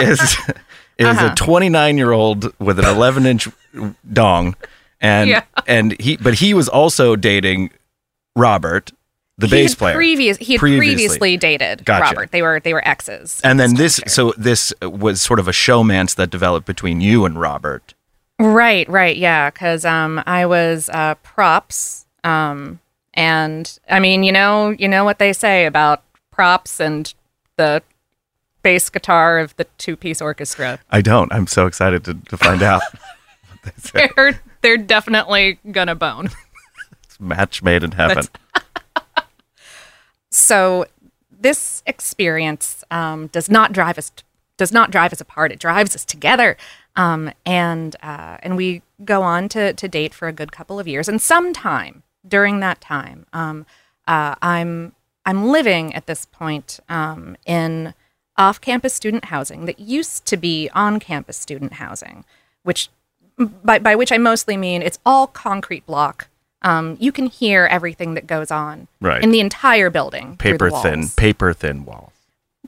is 0.02 0.20
is 0.98 1.06
Uh-huh. 1.08 1.30
a 1.32 1.34
29 1.34 1.96
year 1.96 2.12
old 2.12 2.52
with 2.60 2.78
an 2.78 2.84
11 2.84 3.26
inch 3.26 3.48
dong, 4.12 4.54
and 5.00 5.30
Yeah. 5.34 5.42
and 5.66 5.98
he 6.00 6.16
but 6.18 6.34
he 6.34 6.52
was 6.54 6.68
also 6.68 7.16
dating 7.16 7.70
Robert, 8.36 8.92
the 9.38 9.46
He 9.46 9.50
bass 9.50 9.74
player. 9.74 9.94
Previous, 9.94 10.36
he 10.38 10.54
had 10.54 10.60
Previously. 10.60 10.96
previously, 10.96 11.36
dated 11.36 11.84
Gotcha. 11.84 12.02
Robert. 12.02 12.30
They 12.30 12.42
were, 12.42 12.60
they 12.60 12.72
were 12.72 12.86
exes. 12.86 13.40
and 13.42 13.58
then 13.58 13.74
this, 13.74 14.00
so 14.06 14.32
this 14.36 14.72
was 14.82 15.20
sort 15.22 15.38
of 15.38 15.48
a 15.48 15.52
showmance 15.52 16.14
that 16.16 16.30
developed 16.30 16.66
between 16.66 17.00
you 17.00 17.24
and 17.24 17.40
Robert. 17.40 17.94
Right, 18.38 18.88
right, 18.88 19.16
yeah, 19.16 19.50
because 19.50 19.84
um, 19.84 20.22
I 20.26 20.46
was 20.46 20.88
uh, 20.90 21.14
props, 21.22 22.06
um, 22.24 22.80
and 23.14 23.78
I 23.88 24.00
mean, 24.00 24.24
you 24.24 24.32
know, 24.32 24.70
you 24.70 24.88
know 24.88 25.04
what 25.04 25.18
they 25.20 25.32
say 25.32 25.66
about 25.66 26.02
props 26.32 26.80
and 26.80 27.12
the 27.56 27.82
bass 28.64 28.90
guitar 28.90 29.38
of 29.38 29.54
the 29.56 29.64
two-piece 29.78 30.20
orchestra. 30.20 30.80
I 30.90 31.00
don't. 31.00 31.32
I'm 31.32 31.46
so 31.46 31.66
excited 31.66 32.04
to, 32.06 32.14
to 32.14 32.36
find 32.36 32.60
out. 32.62 32.82
what 33.62 33.62
they 33.62 33.72
say. 33.78 34.10
They're 34.16 34.40
they're 34.62 34.76
definitely 34.78 35.58
gonna 35.70 35.94
bone. 35.94 36.30
Match 37.24 37.62
made 37.62 37.82
in 37.82 37.92
heaven. 37.92 38.24
So 40.34 40.86
this 41.30 41.84
experience 41.86 42.82
um, 42.90 43.28
does 43.28 43.48
not 43.48 43.72
drive 43.72 43.98
us 43.98 44.10
does 44.56 44.72
not 44.72 44.90
drive 44.90 45.12
us 45.12 45.20
apart. 45.20 45.52
It 45.52 45.60
drives 45.60 45.94
us 45.94 46.04
together, 46.04 46.56
um, 46.96 47.30
and 47.46 47.94
uh, 48.02 48.38
and 48.42 48.56
we 48.56 48.82
go 49.04 49.22
on 49.22 49.48
to 49.50 49.72
to 49.72 49.86
date 49.88 50.12
for 50.12 50.26
a 50.26 50.32
good 50.32 50.50
couple 50.50 50.80
of 50.80 50.88
years. 50.88 51.08
And 51.08 51.22
sometime 51.22 52.02
during 52.26 52.58
that 52.60 52.80
time, 52.80 53.26
um, 53.32 53.64
uh, 54.08 54.34
I'm 54.42 54.92
I'm 55.24 55.46
living 55.50 55.94
at 55.94 56.06
this 56.06 56.26
point 56.26 56.80
um, 56.88 57.36
in 57.46 57.94
off 58.36 58.60
campus 58.60 58.92
student 58.92 59.26
housing 59.26 59.66
that 59.66 59.78
used 59.78 60.26
to 60.26 60.36
be 60.36 60.68
on 60.74 60.98
campus 60.98 61.36
student 61.36 61.74
housing, 61.74 62.24
which 62.64 62.90
by, 63.38 63.78
by 63.78 63.94
which 63.94 64.10
I 64.10 64.18
mostly 64.18 64.56
mean 64.56 64.82
it's 64.82 64.98
all 65.06 65.28
concrete 65.28 65.86
block. 65.86 66.26
Um, 66.64 66.96
you 66.98 67.12
can 67.12 67.26
hear 67.26 67.66
everything 67.66 68.14
that 68.14 68.26
goes 68.26 68.50
on 68.50 68.88
Right. 69.00 69.22
in 69.22 69.30
the 69.30 69.40
entire 69.40 69.90
building. 69.90 70.36
paper 70.38 70.70
thin, 70.70 71.00
walls. 71.00 71.14
paper 71.14 71.52
thin 71.52 71.84
walls. 71.84 72.12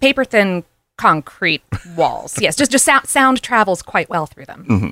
paper 0.00 0.24
thin 0.24 0.64
concrete 0.98 1.62
walls. 1.96 2.38
yes, 2.40 2.54
just 2.56 2.70
just 2.70 2.84
sound, 2.84 3.06
sound 3.06 3.42
travels 3.42 3.82
quite 3.82 4.08
well 4.10 4.26
through 4.26 4.44
them. 4.46 4.66
Mm-hmm. 4.68 4.88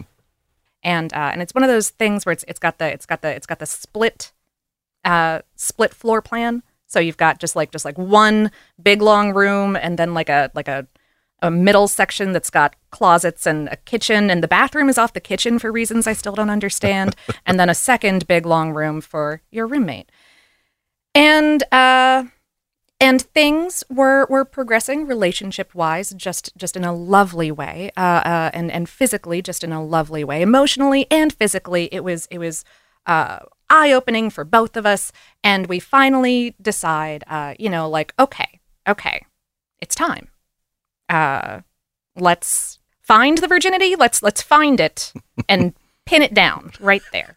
And 0.82 1.12
uh, 1.12 1.30
and 1.32 1.40
it's 1.42 1.54
one 1.54 1.62
of 1.64 1.68
those 1.68 1.90
things 1.90 2.26
where 2.26 2.32
it's 2.32 2.44
it's 2.48 2.58
got 2.58 2.78
the 2.78 2.86
it's 2.86 3.06
got 3.06 3.20
the 3.22 3.28
it's 3.28 3.46
got 3.46 3.58
the 3.58 3.66
split 3.66 4.32
uh, 5.04 5.40
split 5.56 5.94
floor 5.94 6.20
plan. 6.22 6.62
So 6.86 7.00
you've 7.00 7.16
got 7.16 7.40
just 7.40 7.56
like 7.56 7.70
just 7.70 7.84
like 7.84 7.98
one 7.98 8.50
big 8.82 9.02
long 9.02 9.32
room 9.34 9.76
and 9.76 9.98
then 9.98 10.14
like 10.14 10.28
a 10.28 10.50
like 10.54 10.68
a 10.68 10.86
a 11.44 11.50
middle 11.50 11.86
section 11.86 12.32
that's 12.32 12.48
got 12.48 12.74
closets 12.90 13.46
and 13.46 13.68
a 13.68 13.76
kitchen 13.76 14.30
and 14.30 14.42
the 14.42 14.48
bathroom 14.48 14.88
is 14.88 14.96
off 14.96 15.12
the 15.12 15.20
kitchen 15.20 15.58
for 15.58 15.70
reasons 15.70 16.06
I 16.06 16.14
still 16.14 16.34
don't 16.34 16.48
understand 16.48 17.14
and 17.46 17.60
then 17.60 17.68
a 17.68 17.74
second 17.74 18.26
big 18.26 18.46
long 18.46 18.72
room 18.72 19.02
for 19.02 19.42
your 19.50 19.66
roommate. 19.66 20.10
And 21.14 21.62
uh 21.70 22.24
and 23.00 23.20
things 23.20 23.84
were 23.90 24.26
were 24.30 24.46
progressing 24.46 25.06
relationship 25.06 25.74
wise 25.74 26.14
just 26.16 26.56
just 26.56 26.76
in 26.76 26.84
a 26.84 26.94
lovely 26.94 27.50
way 27.50 27.90
uh, 27.96 28.22
uh, 28.24 28.50
and 28.54 28.70
and 28.70 28.88
physically 28.88 29.42
just 29.42 29.62
in 29.62 29.72
a 29.72 29.84
lovely 29.84 30.24
way 30.24 30.40
emotionally 30.40 31.06
and 31.10 31.32
physically 31.34 31.90
it 31.92 32.02
was 32.02 32.26
it 32.30 32.38
was 32.38 32.64
uh, 33.06 33.40
eye 33.68 33.92
opening 33.92 34.30
for 34.30 34.44
both 34.44 34.76
of 34.76 34.86
us 34.86 35.12
and 35.42 35.66
we 35.66 35.78
finally 35.78 36.54
decide 36.62 37.24
uh, 37.26 37.52
you 37.58 37.68
know 37.68 37.88
like 37.88 38.14
okay 38.18 38.60
okay 38.88 39.26
it's 39.80 39.94
time 39.94 40.28
uh, 41.08 41.60
let's 42.16 42.78
find 43.02 43.38
the 43.38 43.48
virginity 43.48 43.96
let's 43.96 44.22
let's 44.22 44.42
find 44.42 44.80
it 44.80 45.12
and 45.48 45.74
pin 46.06 46.22
it 46.22 46.34
down 46.34 46.72
right 46.80 47.02
there 47.12 47.36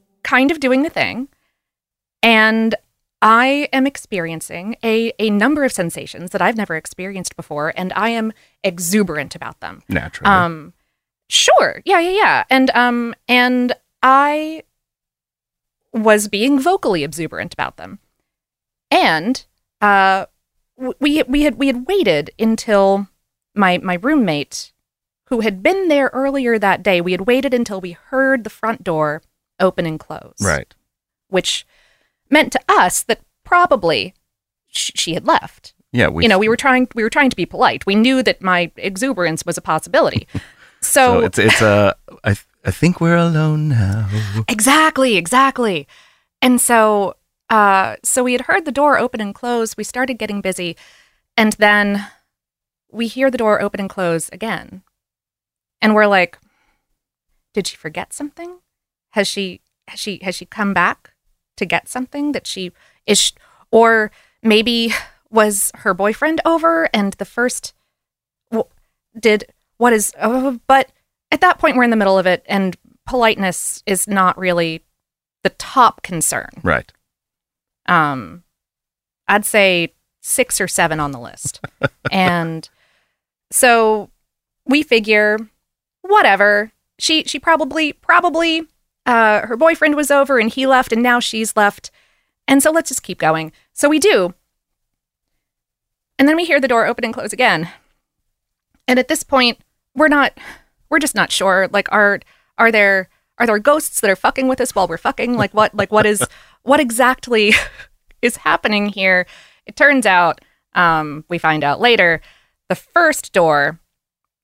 kind 0.23 0.51
of 0.51 0.59
doing 0.59 0.83
the 0.83 0.89
thing. 0.89 1.27
And 2.23 2.75
I 3.21 3.69
am 3.71 3.85
experiencing 3.85 4.75
a, 4.83 5.13
a 5.19 5.29
number 5.29 5.63
of 5.63 5.71
sensations 5.71 6.31
that 6.31 6.41
I've 6.41 6.57
never 6.57 6.75
experienced 6.75 7.35
before, 7.35 7.71
and 7.75 7.93
I 7.93 8.09
am 8.09 8.33
exuberant 8.63 9.35
about 9.35 9.59
them. 9.59 9.83
Naturally. 9.87 10.31
Um, 10.31 10.73
sure. 11.29 11.81
Yeah, 11.85 11.99
yeah, 11.99 12.11
yeah. 12.11 12.43
And 12.49 12.71
um, 12.71 13.13
and 13.27 13.73
I 14.01 14.63
was 15.93 16.27
being 16.27 16.59
vocally 16.59 17.03
exuberant 17.03 17.53
about 17.53 17.77
them. 17.77 17.99
And 18.89 19.45
uh, 19.81 20.25
we 20.99 21.21
we 21.23 21.43
had 21.43 21.55
we 21.55 21.67
had 21.67 21.87
waited 21.87 22.31
until 22.39 23.07
my 23.53 23.77
my 23.77 23.95
roommate, 23.95 24.73
who 25.25 25.41
had 25.41 25.61
been 25.61 25.89
there 25.89 26.09
earlier 26.13 26.57
that 26.57 26.81
day, 26.81 27.01
we 27.01 27.11
had 27.11 27.27
waited 27.27 27.53
until 27.53 27.79
we 27.79 27.91
heard 27.91 28.43
the 28.43 28.49
front 28.49 28.83
door 28.83 29.21
open 29.61 29.85
and 29.85 29.99
close. 29.99 30.35
Right. 30.41 30.73
Which 31.29 31.65
meant 32.29 32.51
to 32.53 32.59
us 32.67 33.03
that 33.03 33.21
probably 33.45 34.13
sh- 34.67 34.91
she 34.95 35.13
had 35.13 35.25
left. 35.25 35.73
Yeah, 35.93 36.07
we 36.07 36.23
you 36.23 36.29
know, 36.29 36.39
we 36.39 36.47
were 36.49 36.55
trying 36.57 36.87
we 36.95 37.03
were 37.03 37.09
trying 37.09 37.29
to 37.29 37.35
be 37.35 37.45
polite. 37.45 37.85
We 37.85 37.95
knew 37.95 38.23
that 38.23 38.41
my 38.41 38.71
exuberance 38.77 39.45
was 39.45 39.57
a 39.57 39.61
possibility. 39.61 40.27
So, 40.83 41.19
So 41.19 41.25
it's 41.25 41.37
it's 41.37 41.61
a 41.61 41.95
I 42.23 42.35
I 42.65 42.71
think 42.71 42.99
we're 42.99 43.15
alone 43.15 43.69
now. 43.69 44.09
Exactly, 44.47 45.15
exactly. 45.15 45.87
And 46.41 46.59
so 46.59 47.17
uh 47.51 47.97
so 48.03 48.23
we 48.23 48.31
had 48.31 48.41
heard 48.41 48.65
the 48.65 48.71
door 48.71 48.97
open 48.97 49.21
and 49.21 49.35
close. 49.35 49.77
We 49.77 49.83
started 49.83 50.15
getting 50.17 50.41
busy 50.41 50.75
and 51.37 51.53
then 51.53 52.07
we 52.91 53.05
hear 53.05 53.29
the 53.29 53.37
door 53.37 53.61
open 53.61 53.79
and 53.79 53.91
close 53.91 54.27
again. 54.29 54.81
And 55.83 55.93
we're 55.93 56.07
like 56.07 56.39
did 57.53 57.67
she 57.67 57.77
forget 57.77 58.11
something? 58.11 58.60
Has 59.11 59.27
she 59.27 59.61
has 59.87 59.99
she 59.99 60.19
has 60.23 60.35
she 60.35 60.45
come 60.45 60.73
back 60.73 61.13
to 61.57 61.65
get 61.65 61.87
something 61.87 62.31
that 62.31 62.47
she 62.47 62.71
is 63.05 63.19
sh- 63.19 63.33
or 63.71 64.11
maybe 64.41 64.93
was 65.29 65.71
her 65.75 65.93
boyfriend 65.93 66.41
over 66.45 66.89
and 66.93 67.13
the 67.13 67.25
first 67.25 67.73
did 69.19 69.43
what 69.77 69.91
is 69.91 70.13
uh, 70.17 70.55
but 70.67 70.89
at 71.31 71.41
that 71.41 71.59
point 71.59 71.75
we're 71.75 71.83
in 71.83 71.89
the 71.89 71.95
middle 71.97 72.17
of 72.17 72.25
it 72.25 72.43
and 72.47 72.77
politeness 73.05 73.83
is 73.85 74.07
not 74.07 74.37
really 74.37 74.81
the 75.43 75.49
top 75.49 76.01
concern. 76.01 76.49
Right. 76.63 76.91
um 77.87 78.43
i'd 79.27 79.45
say 79.45 79.93
six 80.21 80.61
or 80.61 80.67
seven 80.67 80.99
on 80.99 81.11
the 81.11 81.19
list. 81.19 81.59
And 82.11 82.67
so 83.51 84.09
we 84.65 84.83
figure 84.83 85.37
whatever. 86.01 86.71
She 86.99 87.23
she 87.23 87.39
probably 87.39 87.93
probably 87.93 88.67
uh 89.05 89.47
her 89.47 89.57
boyfriend 89.57 89.95
was 89.95 90.11
over 90.11 90.39
and 90.39 90.49
he 90.49 90.65
left 90.67 90.91
and 90.91 91.01
now 91.01 91.19
she's 91.19 91.55
left. 91.55 91.91
And 92.47 92.61
so 92.61 92.71
let's 92.71 92.89
just 92.89 93.03
keep 93.03 93.19
going. 93.19 93.51
So 93.73 93.89
we 93.89 93.99
do. 93.99 94.33
And 96.19 96.27
then 96.27 96.35
we 96.35 96.45
hear 96.45 96.59
the 96.59 96.67
door 96.67 96.85
open 96.85 97.03
and 97.03 97.13
close 97.13 97.33
again. 97.33 97.69
And 98.87 98.99
at 98.99 99.07
this 99.07 99.23
point 99.23 99.59
we're 99.95 100.07
not 100.07 100.37
we're 100.89 100.99
just 100.99 101.15
not 101.15 101.31
sure 101.31 101.67
like 101.71 101.91
are 101.91 102.19
are 102.57 102.71
there 102.71 103.09
are 103.37 103.47
there 103.47 103.59
ghosts 103.59 104.01
that 104.01 104.09
are 104.11 104.15
fucking 104.15 104.47
with 104.47 104.61
us 104.61 104.75
while 104.75 104.87
we're 104.87 104.97
fucking? 104.97 105.35
Like 105.35 105.53
what 105.53 105.73
like 105.73 105.91
what 105.91 106.05
is 106.05 106.23
what 106.63 106.79
exactly 106.79 107.53
is 108.21 108.37
happening 108.37 108.89
here? 108.89 109.25
It 109.65 109.75
turns 109.75 110.05
out 110.05 110.41
um 110.75 111.25
we 111.27 111.37
find 111.37 111.63
out 111.63 111.81
later 111.81 112.21
the 112.69 112.75
first 112.75 113.33
door 113.33 113.79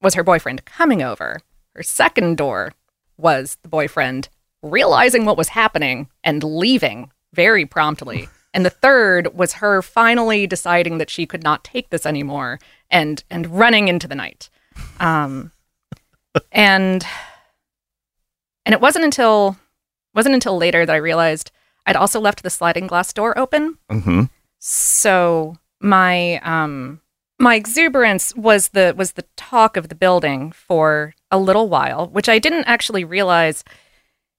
was 0.02 0.16
her 0.16 0.24
boyfriend 0.24 0.66
coming 0.66 1.02
over. 1.02 1.40
Her 1.76 1.84
second 1.84 2.38
door 2.38 2.74
was 3.18 3.58
the 3.62 3.70
boyfriend 3.70 4.30
realizing 4.62 5.26
what 5.26 5.38
was 5.38 5.50
happening 5.50 6.08
and 6.24 6.44
leaving 6.44 7.12
very 7.34 7.66
promptly 7.66 8.28
and 8.54 8.66
the 8.66 8.70
third 8.70 9.36
was 9.36 9.54
her 9.54 9.82
finally 9.82 10.48
deciding 10.48 10.98
that 10.98 11.10
she 11.10 11.26
could 11.26 11.44
not 11.44 11.64
take 11.64 11.90
this 11.90 12.06
anymore 12.06 12.60
and 12.90 13.24
and 13.30 13.48
running 13.48 13.88
into 13.88 14.08
the 14.08 14.16
night 14.16 14.50
um 15.00 15.52
and 16.52 17.06
and 18.66 18.74
it 18.74 18.82
wasn't 18.82 19.06
until 19.06 19.58
wasn't 20.14 20.36
until 20.36 20.58
later 20.58 20.86
that 20.86 20.94
I 20.94 20.98
realized 20.98 21.52
I'd 21.86 21.96
also 21.96 22.20
left 22.20 22.44
the 22.44 22.50
sliding 22.50 22.86
glass 22.86 23.14
door 23.14 23.38
open. 23.38 23.78
Mm-hmm. 23.90 24.24
So 24.60 25.56
my 25.80 26.40
um 26.40 27.00
my 27.40 27.56
exuberance 27.56 28.36
was 28.36 28.70
the 28.70 28.94
was 28.98 29.14
the 29.14 29.26
talk 29.38 29.78
of 29.78 29.88
the 29.88 29.96
building 29.96 30.52
for 30.52 31.14
a 31.32 31.38
little 31.38 31.70
while, 31.70 32.08
which 32.08 32.28
I 32.28 32.40
didn't 32.40 32.66
actually 32.66 33.06
realize 33.06 33.64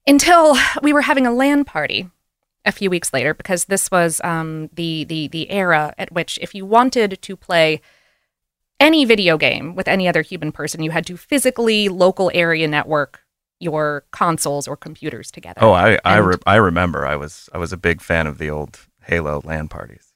until 0.08 0.56
we 0.82 0.92
were 0.92 1.02
having 1.02 1.26
a 1.26 1.32
LAN 1.32 1.64
party 1.64 2.10
a 2.64 2.72
few 2.72 2.90
weeks 2.90 3.12
later, 3.12 3.34
because 3.34 3.66
this 3.66 3.90
was 3.90 4.20
um, 4.24 4.68
the 4.72 5.04
the 5.04 5.28
the 5.28 5.50
era 5.50 5.94
at 5.98 6.12
which 6.12 6.38
if 6.42 6.54
you 6.54 6.66
wanted 6.66 7.20
to 7.22 7.36
play 7.36 7.80
any 8.80 9.04
video 9.04 9.36
game 9.36 9.74
with 9.74 9.88
any 9.88 10.08
other 10.08 10.22
human 10.22 10.52
person, 10.52 10.82
you 10.82 10.90
had 10.90 11.06
to 11.06 11.16
physically 11.16 11.88
local 11.88 12.30
area 12.34 12.68
network 12.68 13.24
your 13.60 14.04
consoles 14.12 14.68
or 14.68 14.76
computers 14.76 15.30
together. 15.30 15.62
Oh, 15.62 15.72
I 15.72 15.98
I, 16.04 16.18
re- 16.18 16.36
I 16.46 16.56
remember. 16.56 17.06
I 17.06 17.16
was 17.16 17.48
I 17.52 17.58
was 17.58 17.72
a 17.72 17.76
big 17.76 18.00
fan 18.00 18.26
of 18.26 18.38
the 18.38 18.50
old 18.50 18.78
Halo 19.02 19.40
LAN 19.44 19.68
parties. 19.68 20.12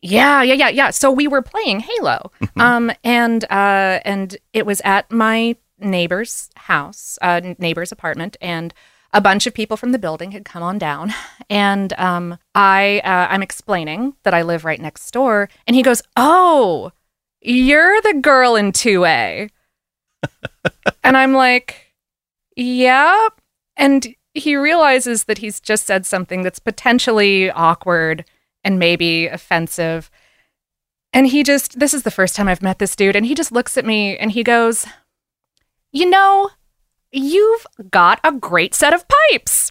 Yeah, 0.00 0.42
yeah, 0.42 0.54
yeah, 0.54 0.68
yeah. 0.68 0.90
So 0.90 1.10
we 1.10 1.26
were 1.26 1.40
playing 1.40 1.80
Halo, 1.80 2.30
um, 2.56 2.92
and 3.02 3.44
uh, 3.44 4.00
and 4.04 4.36
it 4.52 4.66
was 4.66 4.82
at 4.84 5.10
my 5.10 5.56
neighbor's 5.78 6.50
house, 6.56 7.18
uh, 7.22 7.40
neighbor's 7.58 7.90
apartment, 7.90 8.36
and 8.40 8.74
a 9.14 9.20
bunch 9.20 9.46
of 9.46 9.54
people 9.54 9.78
from 9.78 9.92
the 9.92 9.98
building 9.98 10.32
had 10.32 10.44
come 10.44 10.62
on 10.62 10.76
down, 10.76 11.14
and 11.48 11.94
um, 11.94 12.36
I 12.54 13.00
uh, 13.04 13.32
I'm 13.32 13.42
explaining 13.42 14.14
that 14.24 14.34
I 14.34 14.42
live 14.42 14.64
right 14.64 14.80
next 14.80 15.10
door, 15.12 15.48
and 15.66 15.74
he 15.74 15.82
goes, 15.82 16.02
"Oh, 16.16 16.92
you're 17.40 18.02
the 18.02 18.20
girl 18.20 18.56
in 18.56 18.72
two 18.72 19.06
A," 19.06 19.48
and 21.04 21.16
I'm 21.16 21.32
like, 21.32 21.94
Yeah. 22.56 23.28
And 23.76 24.14
he 24.34 24.56
realizes 24.56 25.24
that 25.24 25.38
he's 25.38 25.60
just 25.60 25.86
said 25.86 26.06
something 26.06 26.42
that's 26.42 26.58
potentially 26.58 27.50
awkward 27.50 28.24
and 28.62 28.78
maybe 28.78 29.26
offensive. 29.26 30.10
And 31.12 31.28
he 31.28 31.42
just, 31.42 31.78
this 31.78 31.94
is 31.94 32.02
the 32.02 32.10
first 32.10 32.34
time 32.34 32.48
I've 32.48 32.62
met 32.62 32.78
this 32.80 32.96
dude, 32.96 33.14
and 33.16 33.26
he 33.26 33.34
just 33.34 33.52
looks 33.52 33.76
at 33.76 33.84
me 33.84 34.16
and 34.16 34.32
he 34.32 34.42
goes, 34.42 34.86
You 35.92 36.10
know, 36.10 36.50
you've 37.14 37.66
got 37.90 38.20
a 38.24 38.32
great 38.32 38.74
set 38.74 38.92
of 38.92 39.04
pipes. 39.30 39.70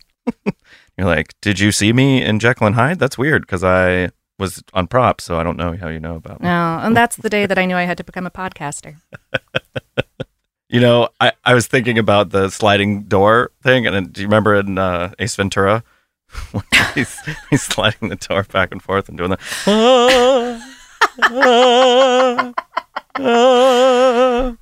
You're 0.97 1.08
like, 1.08 1.34
did 1.41 1.60
you 1.60 1.71
see 1.71 1.91
me 1.91 2.23
in 2.23 2.39
Jekyll 2.39 2.67
and 2.67 2.75
Hyde? 2.75 2.99
That's 2.99 3.17
weird 3.17 3.43
because 3.43 3.63
I 3.63 4.12
was 4.39 4.63
on 4.73 4.88
props, 4.88 5.23
so 5.23 5.39
I 5.39 5.43
don't 5.43 5.58
know 5.58 5.75
how 5.75 5.89
you 5.89 5.99
know 5.99 6.15
about 6.15 6.41
me. 6.41 6.47
No, 6.47 6.79
and 6.82 6.95
that's 6.95 7.17
the 7.17 7.29
day 7.29 7.45
that 7.45 7.58
I 7.58 7.65
knew 7.65 7.75
I 7.75 7.84
had 7.84 7.97
to 7.97 8.03
become 8.03 8.25
a 8.25 8.32
podcaster. 8.32 8.95
You 10.69 10.79
know, 10.79 11.10
I, 11.21 11.34
I 11.45 11.53
was 11.53 11.67
thinking 11.67 11.99
about 11.99 12.32
the 12.32 12.49
sliding 12.49 13.03
door 13.03 13.51
thing, 13.62 13.86
and 13.86 14.12
do 14.12 14.21
you 14.21 14.27
remember 14.27 14.56
in 14.56 14.79
uh, 14.79 15.12
Ace 15.19 15.36
Ventura? 15.36 15.84
when 16.51 16.63
he's, 16.95 17.19
he's 17.51 17.62
sliding 17.62 18.10
the 18.10 18.15
door 18.15 18.41
back 18.43 18.71
and 18.71 18.82
forth 18.82 19.08
and 19.08 19.15
doing 19.15 19.29
the. 19.29 19.38
"Ah, 19.67 20.73
ah, 23.19 23.19
ah." 23.19 24.56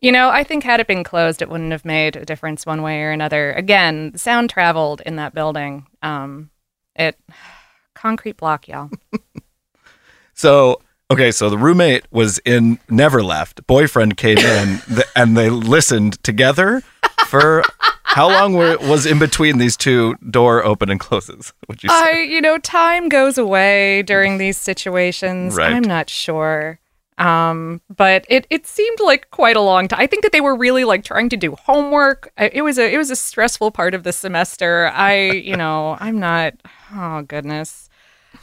You 0.00 0.12
know, 0.12 0.28
I 0.30 0.44
think 0.44 0.62
had 0.62 0.80
it 0.80 0.86
been 0.86 1.02
closed, 1.02 1.42
it 1.42 1.48
wouldn't 1.48 1.72
have 1.72 1.84
made 1.84 2.14
a 2.16 2.24
difference 2.24 2.64
one 2.64 2.82
way 2.82 3.02
or 3.02 3.10
another. 3.10 3.52
Again, 3.52 4.16
sound 4.16 4.48
traveled 4.50 5.02
in 5.04 5.16
that 5.16 5.34
building. 5.34 5.86
Um, 6.02 6.50
it 6.94 7.18
concrete 7.94 8.36
block, 8.36 8.68
y'all. 8.68 8.90
So, 10.38 10.80
okay, 11.10 11.32
so 11.32 11.50
the 11.50 11.58
roommate 11.58 12.04
was 12.12 12.38
in, 12.44 12.78
never 12.88 13.24
left. 13.24 13.66
Boyfriend 13.66 14.16
came 14.16 14.38
in, 14.38 14.78
and 15.16 15.36
they 15.36 15.50
listened 15.50 16.22
together 16.22 16.84
for 17.26 17.64
how 18.04 18.28
long 18.28 18.52
were, 18.52 18.78
was 18.82 19.04
in 19.04 19.18
between 19.18 19.58
these 19.58 19.76
two 19.76 20.14
door 20.30 20.64
open 20.64 20.90
and 20.90 21.00
closes? 21.00 21.52
Would 21.66 21.82
you 21.82 21.88
say? 21.88 21.94
I, 21.96 22.20
you 22.20 22.40
know, 22.40 22.56
time 22.58 23.08
goes 23.08 23.36
away 23.36 24.02
during 24.02 24.38
these 24.38 24.56
situations. 24.56 25.56
Right. 25.56 25.72
I'm 25.72 25.82
not 25.82 26.08
sure. 26.08 26.78
Um, 27.18 27.80
but 27.94 28.24
it, 28.28 28.46
it 28.48 28.66
seemed 28.66 28.98
like 29.00 29.30
quite 29.30 29.56
a 29.56 29.60
long 29.60 29.88
time. 29.88 30.00
I 30.00 30.06
think 30.06 30.22
that 30.22 30.32
they 30.32 30.40
were 30.40 30.54
really 30.56 30.84
like 30.84 31.02
trying 31.04 31.28
to 31.30 31.36
do 31.36 31.56
homework. 31.56 32.32
It 32.38 32.62
was 32.62 32.78
a 32.78 32.92
it 32.92 32.96
was 32.96 33.10
a 33.10 33.16
stressful 33.16 33.72
part 33.72 33.94
of 33.94 34.04
the 34.04 34.12
semester. 34.12 34.90
I, 34.94 35.30
you 35.32 35.56
know, 35.56 35.96
I'm 36.00 36.18
not. 36.20 36.54
Oh 36.94 37.22
goodness, 37.22 37.90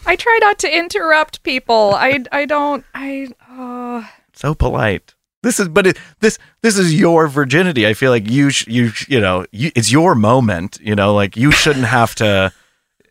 I 0.05 0.15
try 0.15 0.37
not 0.41 0.59
to 0.59 0.77
interrupt 0.77 1.41
people. 1.43 1.93
I 1.95 2.23
I 2.31 2.45
don't. 2.45 2.83
I. 2.93 3.29
Oh. 3.49 4.09
so 4.33 4.53
polite. 4.53 5.13
This 5.41 5.59
is, 5.59 5.69
but 5.69 5.85
it, 5.87 5.97
this 6.21 6.37
this 6.63 6.77
is 6.77 6.99
your 6.99 7.27
virginity. 7.27 7.85
I 7.87 7.93
feel 7.93 8.09
like 8.11 8.27
you 8.29 8.49
sh- 8.49 8.67
you 8.67 8.89
sh- 8.89 9.07
you 9.07 9.21
know 9.21 9.45
you, 9.51 9.71
it's 9.75 9.91
your 9.91 10.15
moment. 10.15 10.79
You 10.81 10.95
know, 10.95 11.13
like 11.13 11.37
you 11.37 11.51
shouldn't 11.51 11.85
have 11.85 12.15
to. 12.15 12.51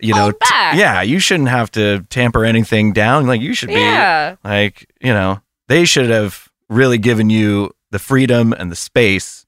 You 0.00 0.12
know, 0.14 0.32
back. 0.50 0.76
yeah, 0.76 1.00
you 1.00 1.18
shouldn't 1.20 1.48
have 1.48 1.70
to 1.70 2.00
tamper 2.10 2.44
anything 2.44 2.92
down. 2.92 3.26
Like 3.26 3.40
you 3.40 3.54
should 3.54 3.68
be 3.68 3.74
Yeah. 3.76 4.36
like 4.44 4.90
you 5.00 5.14
know 5.14 5.40
they 5.68 5.84
should 5.84 6.10
have 6.10 6.48
really 6.68 6.98
given 6.98 7.30
you 7.30 7.70
the 7.90 7.98
freedom 7.98 8.52
and 8.52 8.70
the 8.70 8.76
space 8.76 9.46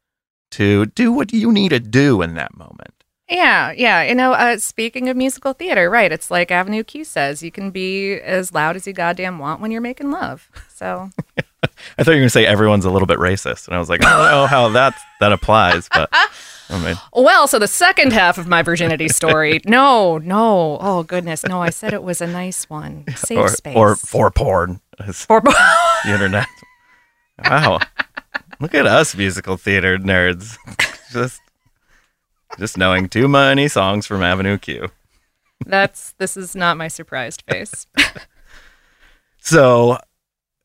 to 0.52 0.86
do 0.86 1.12
what 1.12 1.32
you 1.32 1.50
need 1.52 1.70
to 1.70 1.80
do 1.80 2.22
in 2.22 2.34
that 2.34 2.56
moment. 2.56 2.92
Yeah, 3.28 3.72
yeah. 3.72 4.04
You 4.04 4.14
know, 4.14 4.32
uh, 4.34 4.56
speaking 4.58 5.08
of 5.08 5.16
musical 5.16 5.52
theater, 5.52 5.90
right? 5.90 6.12
It's 6.12 6.30
like 6.30 6.52
Avenue 6.52 6.84
Q 6.84 7.02
says, 7.04 7.42
you 7.42 7.50
can 7.50 7.70
be 7.72 8.14
as 8.20 8.54
loud 8.54 8.76
as 8.76 8.86
you 8.86 8.92
goddamn 8.92 9.40
want 9.40 9.60
when 9.60 9.72
you're 9.72 9.80
making 9.80 10.12
love. 10.12 10.48
So. 10.72 11.10
I 11.98 12.04
thought 12.04 12.12
you 12.12 12.18
were 12.18 12.20
gonna 12.20 12.30
say 12.30 12.46
everyone's 12.46 12.84
a 12.84 12.90
little 12.90 13.06
bit 13.06 13.18
racist, 13.18 13.66
and 13.66 13.74
I 13.74 13.80
was 13.80 13.88
like, 13.88 14.04
I 14.04 14.10
don't 14.16 14.30
know 14.30 14.46
how 14.46 14.68
that 14.70 14.94
that 15.20 15.32
applies, 15.32 15.88
but 15.92 16.08
I 16.12 16.84
mean, 16.84 16.94
Well, 17.12 17.48
so 17.48 17.58
the 17.58 17.66
second 17.66 18.12
half 18.12 18.38
of 18.38 18.46
my 18.46 18.62
virginity 18.62 19.08
story. 19.08 19.60
No, 19.66 20.18
no. 20.18 20.78
Oh 20.80 21.02
goodness, 21.02 21.44
no. 21.44 21.60
I 21.60 21.70
said 21.70 21.92
it 21.92 22.02
was 22.04 22.20
a 22.20 22.26
nice 22.26 22.70
one. 22.70 23.04
Safe 23.16 23.38
or 23.38 23.48
space. 23.48 23.76
or 23.76 23.96
for 23.96 24.30
porn, 24.30 24.80
For 25.12 25.40
porn. 25.40 25.56
The 26.06 26.12
internet. 26.14 26.46
Wow, 27.44 27.80
look 28.60 28.74
at 28.74 28.86
us 28.86 29.14
musical 29.14 29.56
theater 29.56 29.98
nerds, 29.98 30.56
just 31.12 31.40
just 32.58 32.78
knowing 32.78 33.08
too 33.08 33.28
many 33.28 33.68
songs 33.68 34.06
from 34.06 34.22
Avenue 34.22 34.56
Q. 34.56 34.88
That's 35.66 36.12
this 36.18 36.36
is 36.36 36.54
not 36.54 36.76
my 36.76 36.88
surprised 36.88 37.42
face. 37.48 37.86
So, 39.46 39.98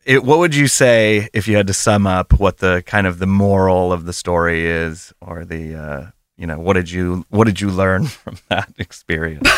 it, 0.06 0.23
what 0.23 0.39
would 0.39 0.56
you 0.56 0.65
say 0.65 1.30
if 1.34 1.47
you 1.47 1.56
had 1.56 1.67
to 1.67 1.73
sum 1.73 2.08
up 2.08 2.39
what 2.39 2.58
the 2.58 2.82
kind 2.88 3.06
of 3.06 3.19
the 3.19 3.27
moral 3.27 3.93
of 3.93 4.06
the 4.06 4.12
story 4.12 4.65
is, 4.65 5.13
or 5.21 5.45
the 5.45 5.75
uh, 5.75 6.08
you 6.36 6.47
know 6.47 6.58
what 6.58 6.73
did 6.73 6.89
you 6.89 7.23
what 7.30 7.45
did 7.45 7.62
you 7.62 7.69
learn 7.69 8.06
from 8.08 8.39
that 8.49 8.73
experience? 8.80 9.47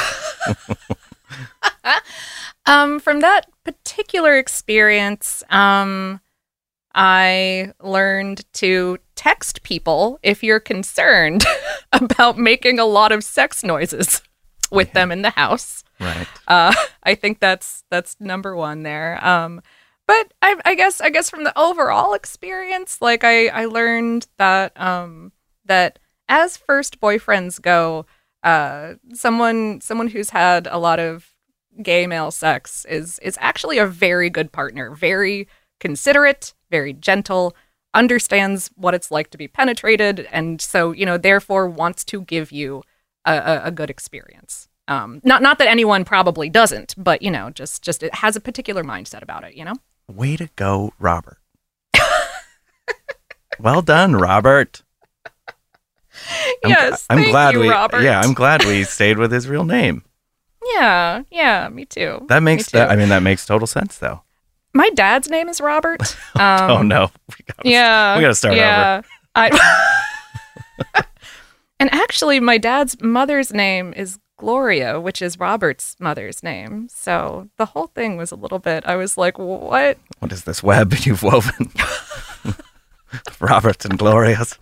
um, 2.66 3.00
from 3.00 3.20
that 3.22 3.48
particular 3.64 4.38
experience, 4.38 5.44
um, 5.50 6.20
I 6.96 7.74
learned 7.82 8.46
to 8.54 8.98
text 9.16 9.64
people 9.64 10.20
if 10.22 10.44
you're 10.44 10.60
concerned 10.60 11.44
about 11.92 12.38
making 12.38 12.80
a 12.80 12.86
lot 12.86 13.12
of 13.12 13.24
sex 13.24 13.64
noises 13.64 14.22
with 14.72 14.94
them 14.94 15.12
in 15.12 15.22
the 15.22 15.32
house. 15.32 15.84
right. 16.00 16.28
Uh, 16.48 16.74
I 17.04 17.16
think 17.16 17.40
that's 17.40 17.84
that's 17.90 18.16
number 18.20 18.56
one 18.56 18.84
there. 18.84 19.24
Um, 19.26 19.62
but 20.06 20.34
I, 20.42 20.56
I 20.66 20.76
guess 20.76 21.02
I 21.02 21.10
guess 21.10 21.30
from 21.30 21.44
the 21.44 21.58
overall 21.58 22.14
experience, 22.14 23.02
like 23.02 23.24
I 23.24 23.48
I 23.48 23.66
learned 23.66 24.28
that 24.38 24.80
um, 24.80 25.32
that 25.66 26.00
as 26.28 26.58
first 26.58 27.00
boyfriends 27.00 27.62
go, 27.62 28.06
uh, 28.44 28.96
someone 29.14 29.82
someone 29.82 30.08
who's 30.08 30.32
had 30.32 30.68
a 30.68 30.78
lot 30.78 31.00
of 31.00 31.33
gay 31.82 32.08
male 32.08 32.32
sex 32.32 32.86
is 32.86 33.20
is 33.20 33.38
actually 33.42 33.78
a 33.78 33.88
very 33.88 34.30
good 34.30 34.52
partner, 34.52 34.94
very 34.94 35.48
considerate, 35.80 36.54
very 36.70 36.94
gentle, 36.94 37.56
understands 37.94 38.70
what 38.76 38.94
it's 38.94 39.12
like 39.12 39.30
to 39.32 39.38
be 39.38 39.48
penetrated, 39.48 40.28
and 40.32 40.62
so 40.62 40.92
you 40.92 41.06
know 41.06 41.18
therefore 41.18 41.68
wants 41.68 42.04
to 42.06 42.22
give 42.22 42.52
you 42.52 42.84
a, 43.26 43.34
a, 43.34 43.62
a 43.66 43.72
good 43.72 43.90
experience. 43.90 44.68
Um, 44.88 45.22
not 45.24 45.42
not 45.42 45.60
that 45.60 45.68
anyone 45.68 46.04
probably 46.04 46.50
doesn't, 46.50 46.94
but 46.98 47.22
you 47.22 47.32
know, 47.32 47.50
just 47.50 47.82
just 47.82 48.04
it 48.04 48.16
has 48.16 48.36
a 48.36 48.42
particular 48.42 48.84
mindset 48.84 49.22
about 49.22 49.44
it. 49.44 49.56
You 49.56 49.66
know. 49.66 49.76
Way 50.12 50.36
to 50.36 50.50
go, 50.58 50.94
Robert. 51.00 51.38
well 53.60 53.82
done, 53.82 54.16
Robert. 54.16 54.84
I'm, 56.64 56.70
yes. 56.70 57.06
I'm 57.10 57.18
thank 57.20 57.32
glad 57.32 57.54
you, 57.54 57.62
we 57.62 57.70
Robert. 57.70 58.02
Yeah, 58.04 58.20
I'm 58.20 58.34
glad 58.34 58.66
we 58.66 58.84
stayed 58.84 59.18
with 59.18 59.32
his 59.32 59.48
real 59.48 59.64
name. 59.64 60.04
Yeah, 60.76 61.24
yeah, 61.32 61.70
me 61.70 61.86
too. 61.86 62.26
That 62.30 62.42
makes 62.44 62.74
Me 62.74 62.80
that. 62.80 62.90
I 62.92 62.96
mean 62.96 63.10
that 63.10 63.24
makes 63.24 63.46
total 63.46 63.68
sense 63.68 63.98
though. 63.98 64.22
My 64.74 64.90
dad's 64.92 65.30
name 65.30 65.50
is 65.50 65.62
Robert. 65.62 66.16
Um, 66.36 66.72
oh 66.72 66.82
no. 66.82 67.12
We 67.30 67.46
gotta, 67.48 67.70
Yeah. 67.70 68.16
we 68.18 68.22
gotta 68.22 68.34
start 68.36 68.56
yeah, 68.56 69.02
over. 69.04 69.08
I, 69.36 71.04
and 71.80 71.94
actually, 71.94 72.40
my 72.40 72.58
dad's 72.58 73.00
mother's 73.02 73.54
name 73.54 73.94
is 73.96 74.18
Gloria, 74.38 75.00
which 75.00 75.22
is 75.22 75.40
Robert's 75.40 75.96
mother's 76.00 76.42
name. 76.42 76.88
So 76.90 77.50
the 77.58 77.66
whole 77.68 77.88
thing 77.88 78.18
was 78.18 78.32
a 78.32 78.36
little 78.36 78.58
bit. 78.60 78.84
I 78.88 78.96
was 78.96 79.16
like, 79.18 79.38
what? 79.38 80.00
What 80.20 80.32
is 80.32 80.44
this 80.46 80.64
web 80.64 80.94
you've 81.02 81.22
woven? 81.22 81.72
Robert 83.40 83.86
and 83.86 83.98
Gloria's. 84.00 84.58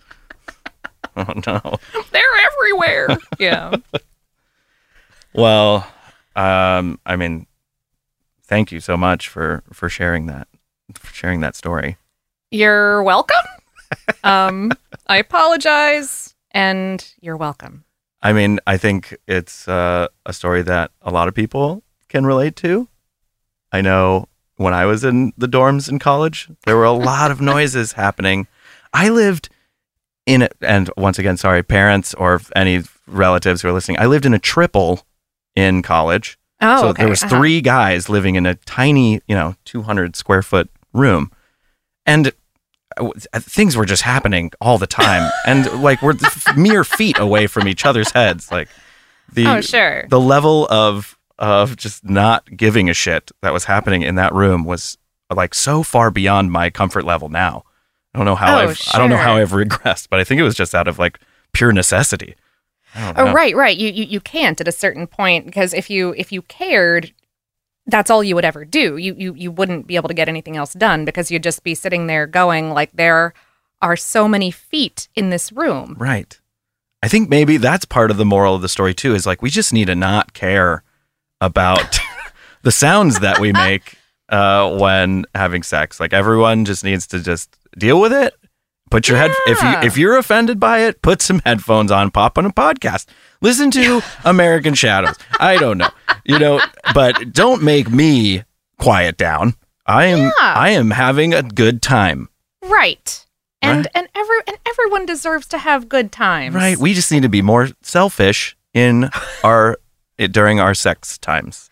Oh 1.16 1.32
no. 1.46 1.78
They're 2.10 2.22
everywhere. 2.52 3.16
yeah. 3.38 3.74
Well, 5.34 5.86
um, 6.36 7.00
I 7.06 7.16
mean, 7.16 7.46
thank 8.44 8.70
you 8.72 8.80
so 8.80 8.96
much 8.96 9.28
for 9.28 9.62
for 9.72 9.88
sharing 9.88 10.26
that 10.26 10.48
for 10.94 11.12
sharing 11.12 11.40
that 11.40 11.56
story. 11.56 11.96
You're 12.50 13.02
welcome. 13.02 13.46
um, 14.24 14.72
I 15.06 15.16
apologize, 15.18 16.34
and 16.50 17.12
you're 17.20 17.36
welcome. 17.36 17.84
I 18.22 18.32
mean, 18.32 18.60
I 18.66 18.76
think 18.76 19.16
it's 19.26 19.66
uh, 19.66 20.08
a 20.26 20.32
story 20.32 20.62
that 20.62 20.92
a 21.00 21.10
lot 21.10 21.28
of 21.28 21.34
people 21.34 21.82
can 22.08 22.26
relate 22.26 22.56
to. 22.56 22.88
I 23.72 23.80
know 23.80 24.28
when 24.56 24.74
I 24.74 24.84
was 24.84 25.02
in 25.02 25.32
the 25.36 25.48
dorms 25.48 25.88
in 25.88 25.98
college, 25.98 26.48
there 26.66 26.76
were 26.76 26.84
a 26.84 26.92
lot 26.92 27.30
of 27.30 27.40
noises 27.40 27.92
happening. 28.04 28.46
I 28.92 29.08
lived 29.08 29.48
in 30.26 30.42
it, 30.42 30.54
and 30.60 30.90
once 30.96 31.18
again, 31.18 31.36
sorry, 31.36 31.62
parents 31.62 32.14
or 32.14 32.40
any 32.54 32.82
relatives 33.06 33.62
who 33.62 33.68
are 33.68 33.72
listening. 33.72 33.98
I 33.98 34.06
lived 34.06 34.26
in 34.26 34.34
a 34.34 34.38
triple 34.38 35.04
in 35.56 35.82
college. 35.82 36.38
Oh, 36.60 36.80
so 36.82 36.88
okay. 36.88 37.02
there 37.02 37.10
was 37.10 37.22
Uh-huh. 37.22 37.36
three 37.38 37.60
guys 37.60 38.08
living 38.08 38.36
in 38.36 38.46
a 38.46 38.54
tiny, 38.54 39.20
you 39.26 39.34
know, 39.34 39.56
200 39.64 40.14
square 40.16 40.42
foot 40.42 40.70
room, 40.92 41.30
and 42.06 42.32
uh, 42.98 43.10
things 43.34 43.76
were 43.76 43.86
just 43.86 44.02
happening 44.02 44.52
all 44.60 44.78
the 44.78 44.86
time, 44.86 45.30
and 45.46 45.82
like 45.82 46.00
we're 46.02 46.14
mere 46.56 46.84
feet 46.84 47.18
away 47.18 47.46
from 47.46 47.66
each 47.66 47.84
other's 47.84 48.10
heads. 48.12 48.50
Like 48.52 48.68
the 49.32 49.46
Oh, 49.46 49.60
sure. 49.60 50.06
the 50.08 50.20
level 50.20 50.66
of 50.70 51.16
of 51.38 51.76
just 51.76 52.04
not 52.04 52.44
giving 52.56 52.88
a 52.88 52.94
shit 52.94 53.32
that 53.40 53.52
was 53.52 53.64
happening 53.64 54.02
in 54.02 54.14
that 54.14 54.32
room 54.32 54.64
was 54.64 54.96
like 55.34 55.54
so 55.54 55.82
far 55.82 56.10
beyond 56.10 56.52
my 56.52 56.70
comfort 56.70 57.04
level 57.04 57.28
now. 57.28 57.64
I 58.14 58.18
don't 58.18 58.26
know 58.26 58.34
how 58.36 58.54
Oh, 58.54 58.68
I've 58.68 58.80
I 58.92 58.98
don't 58.98 59.10
know 59.10 59.16
how. 59.16 59.36
I've 59.36 59.50
regressed, 59.50 60.08
but 60.10 60.20
I 60.20 60.24
think 60.24 60.38
it 60.38 60.44
was 60.44 60.54
just 60.54 60.74
out 60.74 60.86
of 60.86 60.98
like 60.98 61.18
pure 61.52 61.72
necessity. 61.72 62.36
Oh, 62.94 63.32
right, 63.32 63.54
right. 63.56 63.76
You, 63.76 63.88
you 63.88 64.04
you 64.04 64.20
can't 64.20 64.60
at 64.60 64.68
a 64.68 64.72
certain 64.72 65.06
point 65.06 65.46
because 65.46 65.72
if 65.72 65.88
you 65.88 66.14
if 66.16 66.30
you 66.30 66.42
cared, 66.42 67.12
that's 67.86 68.10
all 68.10 68.22
you 68.22 68.34
would 68.34 68.44
ever 68.44 68.64
do. 68.64 68.96
You 68.96 69.14
you 69.16 69.34
you 69.34 69.50
wouldn't 69.50 69.86
be 69.86 69.96
able 69.96 70.08
to 70.08 70.14
get 70.14 70.28
anything 70.28 70.56
else 70.56 70.74
done 70.74 71.04
because 71.04 71.30
you'd 71.30 71.42
just 71.42 71.64
be 71.64 71.74
sitting 71.74 72.06
there 72.06 72.26
going 72.26 72.70
like 72.70 72.92
there 72.92 73.34
are 73.80 73.96
so 73.96 74.28
many 74.28 74.50
feet 74.50 75.08
in 75.14 75.30
this 75.30 75.52
room. 75.52 75.96
Right. 75.98 76.38
I 77.02 77.08
think 77.08 77.28
maybe 77.28 77.56
that's 77.56 77.84
part 77.84 78.10
of 78.10 78.16
the 78.16 78.24
moral 78.24 78.54
of 78.54 78.62
the 78.62 78.68
story 78.68 78.94
too. 78.94 79.14
Is 79.14 79.26
like 79.26 79.42
we 79.42 79.50
just 79.50 79.72
need 79.72 79.86
to 79.86 79.94
not 79.94 80.34
care 80.34 80.84
about 81.40 81.98
the 82.62 82.70
sounds 82.70 83.20
that 83.20 83.40
we 83.40 83.52
make 83.52 83.96
uh, 84.28 84.76
when 84.78 85.24
having 85.34 85.62
sex. 85.62 85.98
Like 85.98 86.12
everyone 86.12 86.64
just 86.64 86.84
needs 86.84 87.06
to 87.08 87.20
just 87.20 87.56
deal 87.76 88.00
with 88.00 88.12
it. 88.12 88.34
Put 88.92 89.08
your 89.08 89.16
head 89.16 89.30
if 89.46 89.62
you 89.62 89.68
if 89.88 89.96
you're 89.96 90.18
offended 90.18 90.60
by 90.60 90.80
it, 90.80 91.00
put 91.00 91.22
some 91.22 91.40
headphones 91.46 91.90
on, 91.90 92.10
pop 92.10 92.36
on 92.36 92.44
a 92.44 92.50
podcast, 92.52 93.06
listen 93.40 93.70
to 93.70 94.02
American 94.24 94.74
Shadows. 94.74 95.16
I 95.40 95.56
don't 95.56 95.78
know, 95.78 95.88
you 96.24 96.38
know, 96.38 96.60
but 96.92 97.32
don't 97.32 97.62
make 97.62 97.90
me 97.90 98.44
quiet 98.78 99.16
down. 99.16 99.54
I 99.86 100.04
am 100.04 100.18
Yeah. 100.18 100.30
I 100.40 100.68
am 100.70 100.90
having 100.90 101.32
a 101.32 101.42
good 101.42 101.80
time. 101.80 102.28
Right. 102.62 103.24
And 103.62 103.78
Right. 103.78 103.86
and 103.94 104.08
every 104.14 104.36
and 104.46 104.58
everyone 104.68 105.06
deserves 105.06 105.46
to 105.48 105.58
have 105.58 105.88
good 105.88 106.12
times. 106.12 106.54
Right. 106.54 106.76
We 106.76 106.92
just 106.92 107.10
need 107.10 107.22
to 107.22 107.30
be 107.30 107.40
more 107.40 107.70
selfish 107.80 108.58
in 108.74 109.08
our 109.42 109.78
during 110.18 110.60
our 110.60 110.74
sex 110.74 111.16
times. 111.16 111.70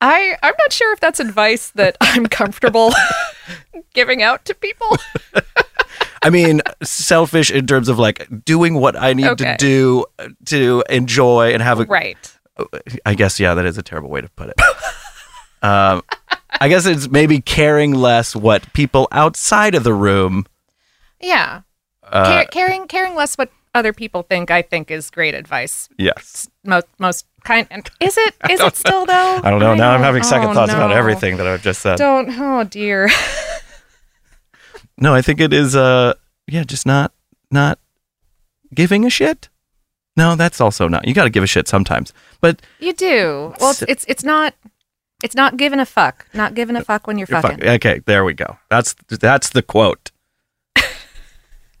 I 0.00 0.36
I'm 0.44 0.54
not 0.60 0.72
sure 0.72 0.92
if 0.92 1.00
that's 1.00 1.18
advice 1.18 1.70
that 1.70 1.96
I'm 2.00 2.26
comfortable 2.28 2.92
giving 3.94 4.22
out 4.22 4.44
to 4.44 4.54
people. 4.54 4.96
I 6.22 6.30
mean, 6.30 6.60
selfish 6.82 7.50
in 7.50 7.66
terms 7.66 7.88
of 7.88 7.98
like 7.98 8.26
doing 8.44 8.74
what 8.74 8.94
I 8.96 9.12
need 9.14 9.26
Okay. 9.26 9.52
to 9.52 9.56
do 9.56 10.04
to 10.46 10.84
enjoy 10.90 11.52
and 11.52 11.62
have 11.62 11.80
a. 11.80 11.84
right. 11.84 12.32
I 13.06 13.14
guess 13.14 13.40
yeah, 13.40 13.54
that 13.54 13.64
is 13.64 13.78
a 13.78 13.82
terrible 13.82 14.10
way 14.10 14.20
to 14.20 14.28
put 14.30 14.50
it. 14.50 14.60
um, 15.62 16.02
I 16.60 16.68
guess 16.68 16.84
it's 16.84 17.08
maybe 17.08 17.40
caring 17.40 17.94
less 17.94 18.36
what 18.36 18.70
people 18.74 19.08
outside 19.12 19.74
of 19.74 19.82
the 19.82 19.94
room. 19.94 20.44
Yeah. 21.20 21.62
Uh, 22.02 22.44
caring 22.50 22.86
caring 22.88 23.14
less 23.14 23.36
what 23.38 23.50
other 23.74 23.92
people 23.92 24.22
think 24.22 24.50
I 24.50 24.62
think 24.62 24.90
is 24.90 25.10
great 25.10 25.34
advice. 25.34 25.88
yes. 25.96 26.48
Most 26.64 26.86
most 26.98 27.24
kind 27.44 27.66
and 27.70 27.88
is 28.00 28.18
it 28.18 28.34
is 28.50 28.60
it 28.60 28.76
still 28.84 29.06
though? 29.06 29.40
I 29.42 29.48
don't 29.48 29.60
know. 29.60 29.74
now 29.74 29.92
I'm 29.92 30.02
having 30.02 30.22
second 30.22 30.50
oh, 30.50 30.54
thoughts 30.54 30.72
about 30.72 30.92
everything 30.92 31.38
that 31.38 31.46
I've 31.46 31.62
just 31.62 31.80
said. 31.80 31.96
Don't 31.96 32.28
oh 32.38 32.64
dear. 32.64 33.08
No, 35.00 35.14
I 35.14 35.22
think 35.22 35.40
it 35.40 35.52
is. 35.52 35.74
Uh, 35.74 36.14
yeah, 36.46 36.64
just 36.64 36.86
not 36.86 37.12
not 37.50 37.78
giving 38.74 39.04
a 39.04 39.10
shit. 39.10 39.48
No, 40.16 40.36
that's 40.36 40.60
also 40.60 40.88
not. 40.88 41.06
You 41.08 41.14
got 41.14 41.24
to 41.24 41.30
give 41.30 41.42
a 41.42 41.46
shit 41.46 41.66
sometimes, 41.68 42.12
but 42.40 42.60
You 42.78 42.92
do. 42.92 43.54
Well, 43.60 43.70
it's 43.70 43.82
it's, 43.82 44.04
it's 44.08 44.24
not 44.24 44.54
it's 45.22 45.34
not 45.34 45.56
giving 45.56 45.80
a 45.80 45.86
fuck. 45.86 46.26
Not 46.34 46.54
giving 46.54 46.76
a 46.76 46.84
fuck 46.84 47.06
when 47.06 47.16
you're, 47.18 47.26
You're 47.30 47.40
fucking. 47.40 47.58
fuck- 47.58 47.66
Okay, 47.76 48.00
there 48.06 48.24
we 48.24 48.34
go. 48.34 48.58
That's 48.68 48.94
that's 49.08 49.50
the 49.50 49.62
quote. 49.62 50.10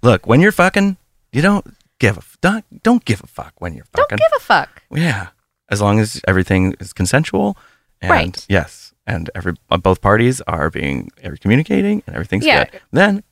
Look, 0.02 0.26
when 0.26 0.40
you're 0.40 0.52
fucking, 0.52 0.96
you 1.32 1.42
don't 1.42 1.76
give 1.98 2.16
a 2.16 2.22
don't 2.40 2.64
don't 2.82 3.04
give 3.04 3.22
a 3.22 3.26
fuck 3.26 3.52
when 3.58 3.74
you're 3.74 3.84
fucking. 3.92 4.16
Don't 4.16 4.18
give 4.18 4.36
a 4.36 4.40
fuck. 4.40 4.82
yeah, 4.90 5.28
as 5.68 5.80
long 5.82 6.00
as 6.00 6.20
everything 6.26 6.74
is 6.80 6.92
consensual, 6.92 7.56
and 8.00 8.10
Right. 8.10 8.46
yes, 8.48 8.89
and 9.10 9.30
every 9.34 9.54
uh, 9.70 9.76
both 9.76 10.00
parties 10.00 10.40
are 10.46 10.70
being 10.70 11.10
are 11.24 11.36
communicating 11.36 12.02
and 12.06 12.14
everything's 12.16 12.46
Yeah. 12.46 12.64
good. 12.64 12.80
Then 12.92 13.22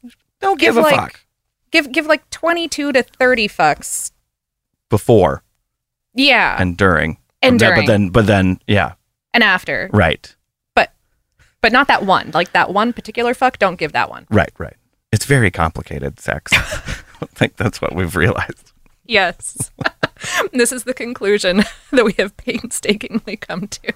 don't 0.40 0.58
give, 0.60 0.76
a 0.76 0.80
like, 0.80 0.94
fuck 0.94 1.20
Give 1.70 1.92
give 1.92 2.06
like 2.06 2.28
22 2.30 2.92
to 2.92 3.02
30 3.02 3.48
fucks. 3.48 4.12
before 4.88 5.42
Yeah. 6.14 6.56
and 6.60 6.76
during 6.76 7.18
And 7.42 7.58
during. 7.58 7.82
But 7.86 7.86
then, 7.92 8.08
but 8.10 8.26
then, 8.26 8.58
yeah, 8.66 8.94
and 9.34 9.44
after. 9.44 9.88
right, 9.92 10.34
But 10.74 10.92
but 11.60 11.72
not 11.72 11.86
that 11.88 12.04
one. 12.04 12.30
Like 12.34 12.52
that 12.52 12.72
one 12.72 12.92
particular 12.92 13.34
fuck, 13.34 13.58
don't 13.58 13.78
give 13.78 13.92
that 13.92 14.10
one. 14.10 14.26
right, 14.30 14.52
right. 14.58 14.76
It's 15.12 15.24
very 15.26 15.50
complicated 15.50 16.18
sex. 16.20 16.52
I 17.22 17.26
think 17.34 17.56
that's 17.56 17.80
what 17.80 17.94
we've 17.94 18.14
realized. 18.16 18.72
Yes. 19.06 19.70
this 20.52 20.70
is 20.72 20.84
the 20.84 20.92
conclusion 20.94 21.64
that 21.92 22.04
we 22.04 22.12
have 22.18 22.36
painstakingly 22.36 23.36
come 23.36 23.66
to. 23.68 23.92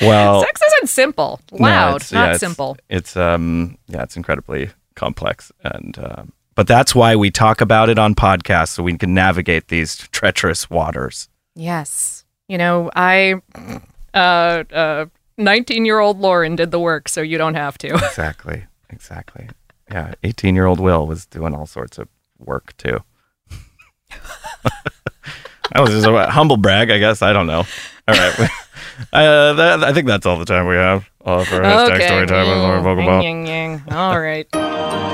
Well, 0.00 0.40
Sex 0.42 0.60
isn't 0.66 0.88
simple. 0.88 1.40
No, 1.52 1.58
Loud, 1.58 2.02
yeah, 2.10 2.18
not 2.18 2.24
it's- 2.26 2.40
simple. 2.40 2.76
It's 2.88 3.16
um 3.16 3.78
yeah, 3.86 4.02
it's 4.02 4.16
incredibly 4.16 4.70
complex 4.96 5.52
and 5.62 5.98
um 5.98 6.32
but 6.56 6.66
that's 6.68 6.94
why 6.94 7.16
we 7.16 7.30
talk 7.32 7.60
about 7.60 7.88
it 7.88 7.98
on 7.98 8.14
podcasts 8.14 8.68
so 8.68 8.82
we 8.84 8.96
can 8.96 9.12
navigate 9.14 9.68
these 9.68 9.96
treacherous 10.12 10.70
waters. 10.70 11.28
Yes. 11.56 12.24
You 12.48 12.58
know, 12.58 12.90
I 12.94 13.34
uh 14.14 14.16
uh 14.72 15.06
19-year-old 15.38 16.20
Lauren 16.20 16.54
did 16.54 16.70
the 16.70 16.78
work, 16.78 17.08
so 17.08 17.20
you 17.20 17.38
don't 17.38 17.54
have 17.56 17.76
to. 17.78 17.88
Exactly. 17.94 18.64
Exactly. 18.90 19.48
Yeah, 19.90 20.14
18-year-old 20.22 20.78
Will 20.78 21.06
was 21.06 21.26
doing 21.26 21.54
all 21.54 21.66
sorts 21.66 21.98
of 21.98 22.08
work 22.38 22.76
too. 22.76 23.00
that 25.72 25.80
was 25.80 25.90
just 25.90 26.06
a 26.06 26.30
humble 26.30 26.56
brag, 26.56 26.90
I 26.90 26.98
guess. 26.98 27.22
I 27.22 27.32
don't 27.32 27.46
know. 27.46 27.64
All 28.08 28.14
right. 28.14 28.48
uh, 29.12 29.52
that, 29.54 29.84
I 29.84 29.92
think 29.92 30.06
that's 30.06 30.26
all 30.26 30.38
the 30.38 30.44
time 30.44 30.66
we 30.66 30.76
have 30.76 31.08
uh, 31.24 31.44
for 31.44 31.60
hashtag 31.62 32.06
story 32.06 32.26
time 32.26 32.48
with 32.48 32.58
Lauren 32.58 32.84
Vogelbaum. 32.84 33.22
All 33.92 34.20
right. 34.20 35.13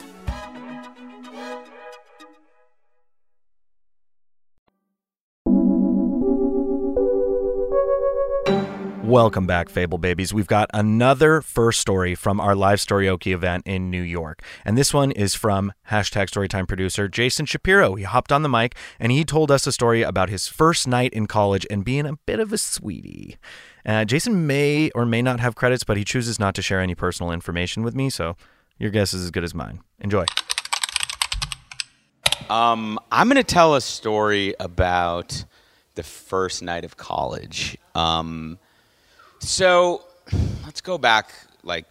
Welcome 9.11 9.45
back, 9.45 9.67
Fable 9.67 9.97
Babies. 9.97 10.33
We've 10.33 10.47
got 10.47 10.69
another 10.73 11.41
first 11.41 11.81
story 11.81 12.15
from 12.15 12.39
our 12.39 12.55
live 12.55 12.79
Storyoki 12.79 13.33
event 13.33 13.67
in 13.67 13.91
New 13.91 14.01
York. 14.01 14.41
And 14.63 14.77
this 14.77 14.93
one 14.93 15.11
is 15.11 15.35
from 15.35 15.73
hashtag 15.89 16.29
Storytime 16.29 16.65
producer 16.65 17.09
Jason 17.09 17.45
Shapiro. 17.45 17.95
He 17.95 18.05
hopped 18.05 18.31
on 18.31 18.41
the 18.41 18.47
mic 18.47 18.73
and 19.01 19.11
he 19.11 19.25
told 19.25 19.51
us 19.51 19.67
a 19.67 19.73
story 19.73 20.01
about 20.01 20.29
his 20.29 20.47
first 20.47 20.87
night 20.87 21.11
in 21.11 21.27
college 21.27 21.67
and 21.69 21.83
being 21.83 22.05
a 22.05 22.13
bit 22.25 22.39
of 22.39 22.53
a 22.53 22.57
sweetie. 22.57 23.35
Uh, 23.85 24.05
Jason 24.05 24.47
may 24.47 24.89
or 24.91 25.05
may 25.05 25.21
not 25.21 25.41
have 25.41 25.55
credits, 25.55 25.83
but 25.83 25.97
he 25.97 26.05
chooses 26.05 26.39
not 26.39 26.55
to 26.55 26.61
share 26.61 26.79
any 26.79 26.95
personal 26.95 27.33
information 27.33 27.83
with 27.83 27.93
me, 27.93 28.09
so 28.09 28.37
your 28.79 28.91
guess 28.91 29.13
is 29.13 29.25
as 29.25 29.29
good 29.29 29.43
as 29.43 29.53
mine. 29.53 29.81
Enjoy. 29.99 30.23
Um, 32.49 32.97
I'm 33.11 33.27
going 33.27 33.35
to 33.35 33.43
tell 33.43 33.75
a 33.75 33.81
story 33.81 34.55
about 34.57 35.43
the 35.95 36.03
first 36.03 36.63
night 36.63 36.85
of 36.85 36.95
college. 36.95 37.77
Um, 37.93 38.57
so 39.41 40.03
let's 40.63 40.81
go 40.81 40.97
back 40.97 41.33
like 41.63 41.85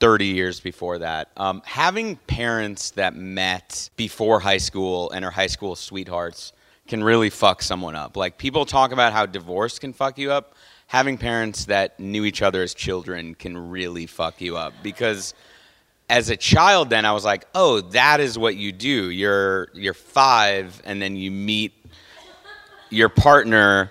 30 0.00 0.26
years 0.26 0.60
before 0.60 0.98
that. 0.98 1.30
Um, 1.36 1.62
having 1.64 2.16
parents 2.16 2.90
that 2.92 3.16
met 3.16 3.88
before 3.96 4.38
high 4.38 4.58
school 4.58 5.10
and 5.12 5.24
are 5.24 5.30
high 5.30 5.46
school 5.46 5.76
sweethearts 5.76 6.52
can 6.86 7.02
really 7.02 7.30
fuck 7.30 7.62
someone 7.62 7.94
up. 7.94 8.16
Like 8.16 8.36
people 8.36 8.66
talk 8.66 8.92
about 8.92 9.12
how 9.12 9.24
divorce 9.24 9.78
can 9.78 9.92
fuck 9.92 10.18
you 10.18 10.30
up. 10.30 10.54
Having 10.88 11.18
parents 11.18 11.64
that 11.64 11.98
knew 11.98 12.24
each 12.24 12.42
other 12.42 12.62
as 12.62 12.74
children 12.74 13.34
can 13.34 13.70
really 13.70 14.06
fuck 14.06 14.40
you 14.40 14.56
up 14.56 14.74
because 14.82 15.32
as 16.10 16.28
a 16.28 16.36
child 16.36 16.90
then 16.90 17.06
I 17.06 17.12
was 17.12 17.24
like, 17.24 17.46
"Oh, 17.54 17.80
that 17.80 18.20
is 18.20 18.38
what 18.38 18.56
you 18.56 18.70
do. 18.70 19.10
You're 19.10 19.68
you're 19.72 19.94
5 19.94 20.82
and 20.84 21.00
then 21.00 21.16
you 21.16 21.30
meet 21.30 21.72
your 22.90 23.08
partner 23.08 23.90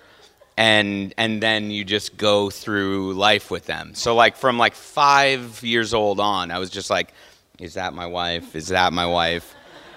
and 0.57 1.13
and 1.17 1.41
then 1.41 1.71
you 1.71 1.83
just 1.83 2.17
go 2.17 2.49
through 2.49 3.13
life 3.13 3.51
with 3.51 3.65
them. 3.65 3.93
So 3.95 4.15
like 4.15 4.35
from 4.37 4.57
like 4.57 4.75
5 4.75 5.63
years 5.63 5.93
old 5.93 6.19
on, 6.19 6.51
I 6.51 6.59
was 6.59 6.69
just 6.69 6.89
like, 6.89 7.13
is 7.59 7.75
that 7.75 7.93
my 7.93 8.07
wife? 8.07 8.55
Is 8.55 8.67
that 8.69 8.93
my 8.93 9.05
wife? 9.05 9.55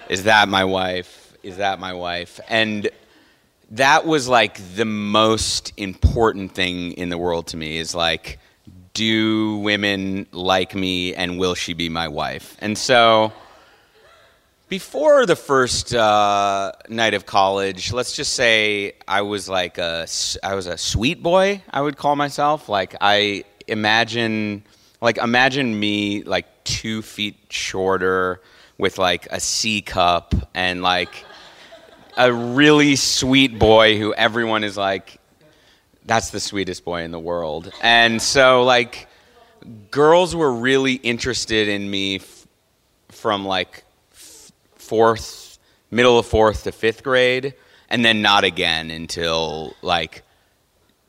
Is 0.08 0.24
that 0.24 0.48
my 0.48 0.64
wife? 0.64 1.36
Is 1.42 1.56
that 1.58 1.78
my 1.78 1.92
wife? 1.92 2.40
And 2.48 2.88
that 3.70 4.06
was 4.06 4.28
like 4.28 4.60
the 4.76 4.84
most 4.84 5.72
important 5.76 6.52
thing 6.54 6.92
in 6.92 7.08
the 7.08 7.18
world 7.18 7.48
to 7.48 7.56
me 7.56 7.78
is 7.78 7.94
like 7.94 8.38
do 8.94 9.58
women 9.58 10.26
like 10.32 10.74
me 10.74 11.14
and 11.14 11.38
will 11.38 11.54
she 11.54 11.74
be 11.74 11.88
my 11.88 12.08
wife? 12.08 12.56
And 12.60 12.78
so 12.78 13.32
before 14.68 15.26
the 15.26 15.36
first 15.36 15.94
uh, 15.94 16.72
night 16.88 17.14
of 17.14 17.24
college, 17.26 17.92
let's 17.92 18.14
just 18.16 18.32
say 18.32 18.94
I 19.06 19.22
was 19.22 19.48
like 19.48 19.78
a 19.78 20.06
I 20.42 20.54
was 20.54 20.66
a 20.66 20.76
sweet 20.76 21.22
boy. 21.22 21.62
I 21.70 21.80
would 21.80 21.96
call 21.96 22.16
myself. 22.16 22.68
Like 22.68 22.96
I 23.00 23.44
imagine, 23.66 24.64
like 25.00 25.18
imagine 25.18 25.78
me 25.78 26.24
like 26.24 26.46
two 26.64 27.02
feet 27.02 27.36
shorter 27.50 28.40
with 28.78 28.98
like 28.98 29.26
a 29.30 29.40
C 29.40 29.82
cup 29.82 30.34
and 30.54 30.82
like 30.82 31.24
a 32.16 32.32
really 32.32 32.96
sweet 32.96 33.58
boy 33.58 33.98
who 33.98 34.14
everyone 34.14 34.64
is 34.64 34.76
like, 34.76 35.20
that's 36.04 36.30
the 36.30 36.40
sweetest 36.40 36.84
boy 36.84 37.02
in 37.02 37.10
the 37.10 37.20
world. 37.20 37.72
And 37.82 38.20
so 38.20 38.64
like, 38.64 39.06
girls 39.90 40.34
were 40.34 40.52
really 40.52 40.94
interested 40.94 41.68
in 41.68 41.90
me 41.90 42.16
f- 42.16 42.46
from 43.10 43.44
like 43.44 43.84
fourth, 44.86 45.58
middle 45.90 46.18
of 46.18 46.26
fourth 46.26 46.64
to 46.64 46.72
fifth 46.72 47.02
grade, 47.02 47.54
and 47.88 48.04
then 48.04 48.22
not 48.22 48.44
again 48.44 48.90
until 48.90 49.74
like 49.82 50.22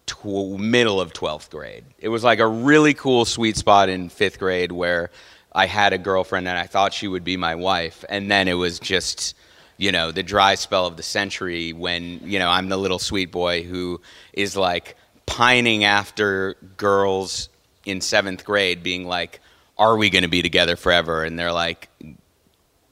tw- 0.06 0.58
middle 0.58 1.00
of 1.00 1.14
12th 1.14 1.50
grade. 1.50 1.86
It 2.00 2.10
was 2.10 2.24
like 2.24 2.40
a 2.40 2.48
really 2.48 2.94
cool 2.94 3.26
sweet 3.26 3.58
spot 3.58 3.90
in 3.90 4.10
fifth 4.10 4.40
grade 4.40 4.72
where 4.72 5.12
I 5.54 5.68
had 5.68 5.94
a 5.94 5.98
girlfriend 5.98 6.48
and 6.48 6.58
I 6.58 6.66
thought 6.66 6.94
she 6.94 7.08
would 7.08 7.24
be 7.24 7.38
my 7.38 7.56
wife. 7.56 8.04
And 8.10 8.32
then 8.32 8.48
it 8.48 8.54
was 8.54 8.80
just, 8.80 9.36
you 9.78 9.92
know, 9.92 10.12
the 10.12 10.24
dry 10.24 10.56
spell 10.56 10.86
of 10.88 10.98
the 10.98 11.04
century 11.04 11.74
when, 11.74 12.22
you 12.24 12.40
know, 12.40 12.50
I'm 12.50 12.70
the 12.70 12.78
little 12.78 13.00
sweet 13.00 13.32
boy 13.32 13.64
who 13.64 14.02
is 14.34 14.56
like 14.56 14.96
pining 15.26 15.84
after 15.84 16.56
girls 16.78 17.50
in 17.86 18.02
seventh 18.02 18.46
grade 18.46 18.84
being 18.84 19.08
like, 19.08 19.40
are 19.78 19.96
we 19.96 20.10
going 20.10 20.24
to 20.24 20.30
be 20.30 20.42
together 20.42 20.76
forever? 20.76 21.24
And 21.24 21.38
they're 21.38 21.52
like, 21.52 21.90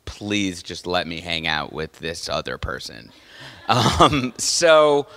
please 0.06 0.64
just 0.64 0.88
let 0.88 1.08
me 1.08 1.22
hang 1.22 1.48
out 1.48 1.74
with 1.74 2.00
this 2.00 2.30
other 2.30 2.58
person. 2.58 3.12
Um, 3.68 4.34
so, 4.38 5.08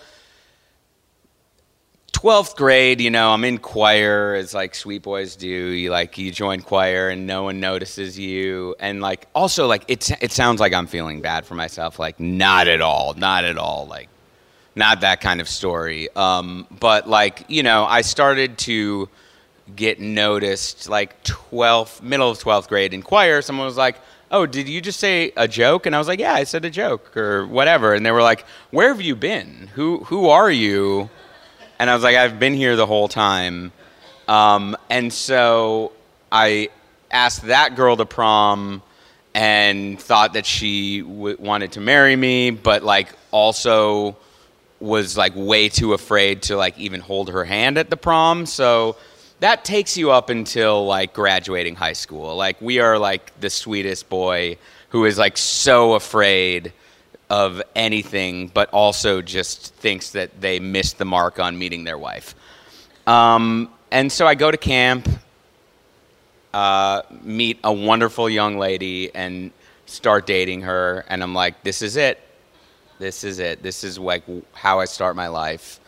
12th 2.12 2.57
grade, 2.57 3.01
you 3.01 3.11
know, 3.11 3.31
I'm 3.31 3.44
in 3.44 3.59
choir 3.59 4.35
as 4.35 4.53
like 4.53 4.74
sweet 4.74 5.03
boys 5.03 5.37
do. 5.37 5.46
You 5.46 5.90
like 5.90 6.18
you 6.18 6.33
join 6.33 6.62
choir 6.62 7.11
and 7.11 7.27
no 7.27 7.44
one 7.44 7.61
notices 7.61 8.18
you, 8.18 8.74
and 8.81 9.01
like 9.01 9.29
also 9.35 9.68
like 9.68 9.85
it 9.87 10.11
it 10.20 10.33
sounds 10.33 10.61
like 10.61 10.72
I'm 10.72 10.88
feeling 10.88 11.20
bad 11.20 11.46
for 11.46 11.55
myself. 11.55 11.98
Like 11.98 12.18
not 12.18 12.66
at 12.66 12.81
all, 12.81 13.14
not 13.14 13.44
at 13.44 13.57
all. 13.57 13.87
Like 13.87 14.09
not 14.74 15.03
that 15.03 15.20
kind 15.20 15.40
of 15.40 15.48
story. 15.48 16.09
Um, 16.16 16.66
but 16.81 17.09
like 17.09 17.44
you 17.48 17.62
know, 17.62 17.85
I 17.85 18.01
started 18.01 18.59
to 18.59 19.09
get 19.77 20.01
noticed 20.01 20.88
like 20.88 21.22
12th 21.24 22.03
middle 22.03 22.31
of 22.31 22.38
12th 22.38 22.68
grade 22.68 22.94
in 22.94 23.03
choir. 23.03 23.42
Someone 23.42 23.66
was 23.66 23.77
like, 23.77 23.96
oh, 24.31 24.47
did 24.47 24.69
you 24.69 24.81
just 24.81 25.01
say 25.01 25.33
a 25.37 25.49
joke? 25.49 25.87
And 25.87 25.95
I 25.95 25.99
was 25.99 26.09
like, 26.09 26.21
yeah, 26.21 26.35
I 26.35 26.45
said 26.45 26.64
a 26.64 26.71
joke 26.71 27.17
or 27.17 27.47
whatever. 27.47 27.95
And 27.95 28.05
they 28.05 28.11
were 28.11 28.23
like, 28.23 28.45
where 28.71 28.88
have 28.88 29.01
you 29.01 29.17
been? 29.17 29.71
Who 29.75 30.05
who 30.05 30.29
are 30.29 30.51
you? 30.51 31.11
And 31.79 31.88
I 31.88 31.95
was 31.95 32.03
like, 32.03 32.17
I've 32.17 32.38
been 32.38 32.55
here 32.55 32.77
the 32.77 32.87
whole 32.87 33.09
time. 33.09 33.73
Um, 34.27 34.77
and 34.91 35.12
so 35.12 35.93
I 36.31 36.69
asked 37.11 37.43
that 37.43 37.77
girl 37.77 37.97
to 37.97 38.05
prom 38.05 38.83
and 39.35 40.01
thought 40.01 40.35
that 40.35 40.45
she 40.45 41.01
w- 41.01 41.37
wanted 41.38 41.73
to 41.73 41.81
marry 41.81 42.17
me, 42.17 42.51
but 42.51 42.83
like 42.83 43.09
also 43.31 44.17
was 44.81 45.17
like 45.17 45.33
way 45.35 45.69
too 45.69 45.93
afraid 45.93 46.42
to 46.42 46.57
like 46.57 46.79
even 46.79 47.00
hold 47.00 47.31
her 47.31 47.44
hand 47.44 47.79
at 47.79 47.90
the 47.90 47.96
prom. 47.96 48.46
So 48.46 48.96
that 49.41 49.65
takes 49.65 49.97
you 49.97 50.11
up 50.11 50.31
until 50.31 50.87
like 50.87 51.13
graduating 51.13 51.77
high 51.77 51.93
school. 51.93 52.35
Like 52.37 52.61
we 52.61 52.81
are 52.81 52.99
like 52.99 53.39
the 53.41 53.51
sweetest 53.51 54.09
boy 54.09 54.59
who 54.91 55.05
is 55.05 55.19
like 55.19 55.37
so 55.37 55.95
afraid 55.95 56.73
of 57.31 57.63
anything, 57.75 58.49
but 58.49 58.71
also 58.71 59.21
just 59.21 59.75
thinks 59.75 60.11
that 60.11 60.41
they 60.41 60.59
missed 60.59 60.99
the 60.99 61.05
mark 61.05 61.39
on 61.39 61.59
meeting 61.59 61.85
their 61.85 61.99
wife. 61.99 62.35
Um, 63.07 63.71
and 63.91 64.11
so 64.11 64.27
I 64.27 64.35
go 64.35 64.51
to 64.51 64.57
camp, 64.57 65.09
uh, 66.53 67.03
meet 67.23 67.59
a 67.65 67.73
wonderful 67.73 68.29
young 68.29 68.59
lady, 68.59 69.15
and 69.15 69.51
start 69.87 70.27
dating 70.27 70.63
her. 70.63 71.05
And 71.09 71.23
I'm 71.23 71.35
like, 71.35 71.63
this 71.63 71.83
is 71.83 71.97
it. 71.97 72.19
This 72.99 73.25
is 73.25 73.39
it. 73.39 73.63
This 73.63 73.85
is 73.85 73.99
like 73.99 74.25
how 74.53 74.81
I 74.81 74.87
start 74.87 75.15
my 75.15 75.29
life. 75.29 75.81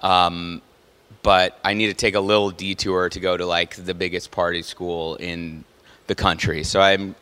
Um, 0.00 0.62
but 1.24 1.58
I 1.64 1.72
need 1.72 1.86
to 1.86 1.94
take 1.94 2.14
a 2.14 2.20
little 2.20 2.50
detour 2.50 3.08
to 3.08 3.18
go 3.18 3.36
to 3.36 3.46
like 3.46 3.74
the 3.76 3.94
biggest 3.94 4.30
party 4.30 4.62
school 4.62 5.16
in 5.16 5.64
the 6.06 6.14
country. 6.14 6.62
So 6.64 6.80
I'm 6.80 7.16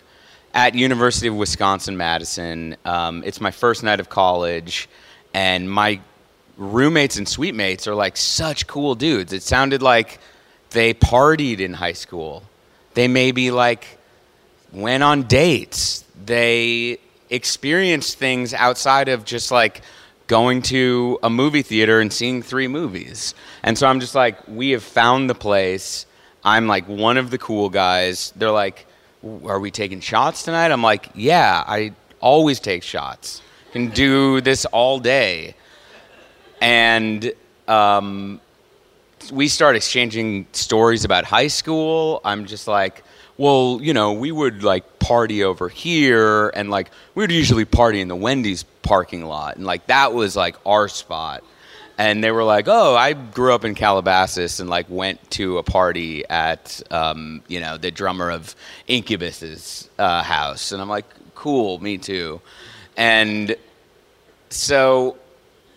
at 0.53 0.75
University 0.75 1.29
of 1.29 1.37
Wisconsin 1.37 1.97
Madison. 1.97 2.77
Um, 2.85 3.23
it's 3.25 3.41
my 3.41 3.53
first 3.53 3.85
night 3.85 4.01
of 4.01 4.11
college, 4.11 4.89
and 5.33 5.71
my 5.71 6.01
roommates 6.59 7.17
and 7.17 7.29
suite 7.29 7.55
mates 7.55 7.87
are 7.87 7.95
like 7.95 8.17
such 8.17 8.67
cool 8.67 8.97
dudes. 8.97 9.33
It 9.33 9.45
sounded 9.45 9.83
like 9.83 10.19
they 10.71 10.95
partied 10.95 11.61
in 11.61 11.73
high 11.73 11.93
school. 11.93 12.43
They 12.95 13.07
maybe 13.07 13.53
like 13.53 13.87
went 14.73 15.05
on 15.05 15.23
dates. 15.23 16.05
They 16.25 16.99
experienced 17.31 18.19
things 18.19 18.53
outside 18.53 19.09
of 19.09 19.25
just 19.25 19.53
like 19.53 19.83
going 20.33 20.63
to 20.63 21.19
a 21.23 21.29
movie 21.29 21.61
theater 21.61 22.01
and 22.01 22.11
seeing 22.11 22.41
three 22.41 22.67
movies. 22.67 23.35
And 23.63 23.77
so 23.77 23.87
I'm 23.87 24.01
just 24.01 24.15
like, 24.15 24.39
we 24.49 24.71
have 24.71 24.83
found 24.83 25.29
the 25.29 25.35
place. 25.35 26.07
I'm 26.43 26.67
like 26.67 26.89
one 26.89 27.19
of 27.19 27.29
the 27.29 27.37
cool 27.37 27.69
guys. 27.69 28.33
They're 28.35 28.51
like, 28.51 28.87
are 29.45 29.61
we 29.61 29.71
taking 29.71 30.01
shots 30.01 30.43
tonight? 30.43 30.71
I'm 30.71 30.83
like, 30.83 31.11
yeah, 31.15 31.63
I 31.67 31.93
always 32.19 32.61
take 32.61 32.83
shots. 32.83 33.43
Can 33.73 33.91
do 33.91 34.41
this 34.41 34.65
all 34.65 34.99
day. 35.01 35.55
And 36.63 37.31
um, 37.69 38.41
we 39.31 39.49
start 39.49 39.77
exchanging 39.77 40.47
stories 40.53 41.05
about 41.05 41.25
high 41.25 41.49
school. 41.49 42.23
I'm 42.25 42.47
just 42.47 42.67
like, 42.67 43.05
well, 43.37 43.81
you 43.83 43.93
know, 43.93 44.15
we 44.15 44.33
would 44.33 44.63
like 44.63 44.99
party 44.99 45.45
over 45.45 45.69
here, 45.69 46.49
and 46.51 46.71
like 46.71 46.91
we 47.15 47.23
would 47.23 47.33
usually 47.33 47.67
party 47.67 48.01
in 48.01 48.09
the 48.09 48.17
Wendy's 48.17 48.65
parking 48.83 49.25
lot, 49.25 49.57
and 49.57 49.65
like 49.65 49.87
that 49.87 50.13
was 50.13 50.37
like 50.37 50.57
our 50.67 50.89
spot. 50.89 51.45
And 51.99 52.25
they 52.25 52.31
were 52.31 52.43
like, 52.43 52.67
"Oh, 52.69 52.97
I 52.97 53.13
grew 53.13 53.55
up 53.55 53.65
in 53.65 53.75
Calabasas 53.75 54.61
and 54.61 54.69
like 54.69 54.87
went 54.89 55.31
to 55.33 55.59
a 55.59 55.63
party 55.63 56.25
at, 56.29 56.83
um, 56.91 57.43
you 57.49 57.61
know, 57.61 57.77
the 57.77 57.91
drummer 57.91 58.31
of 58.31 58.57
Incubus's 58.89 59.89
uh, 59.99 60.23
house." 60.23 60.73
And 60.73 60.81
I'm 60.81 60.89
like, 60.89 61.05
"Cool, 61.35 61.79
me 61.81 61.99
too." 61.99 62.41
And 62.97 63.55
so 64.49 65.17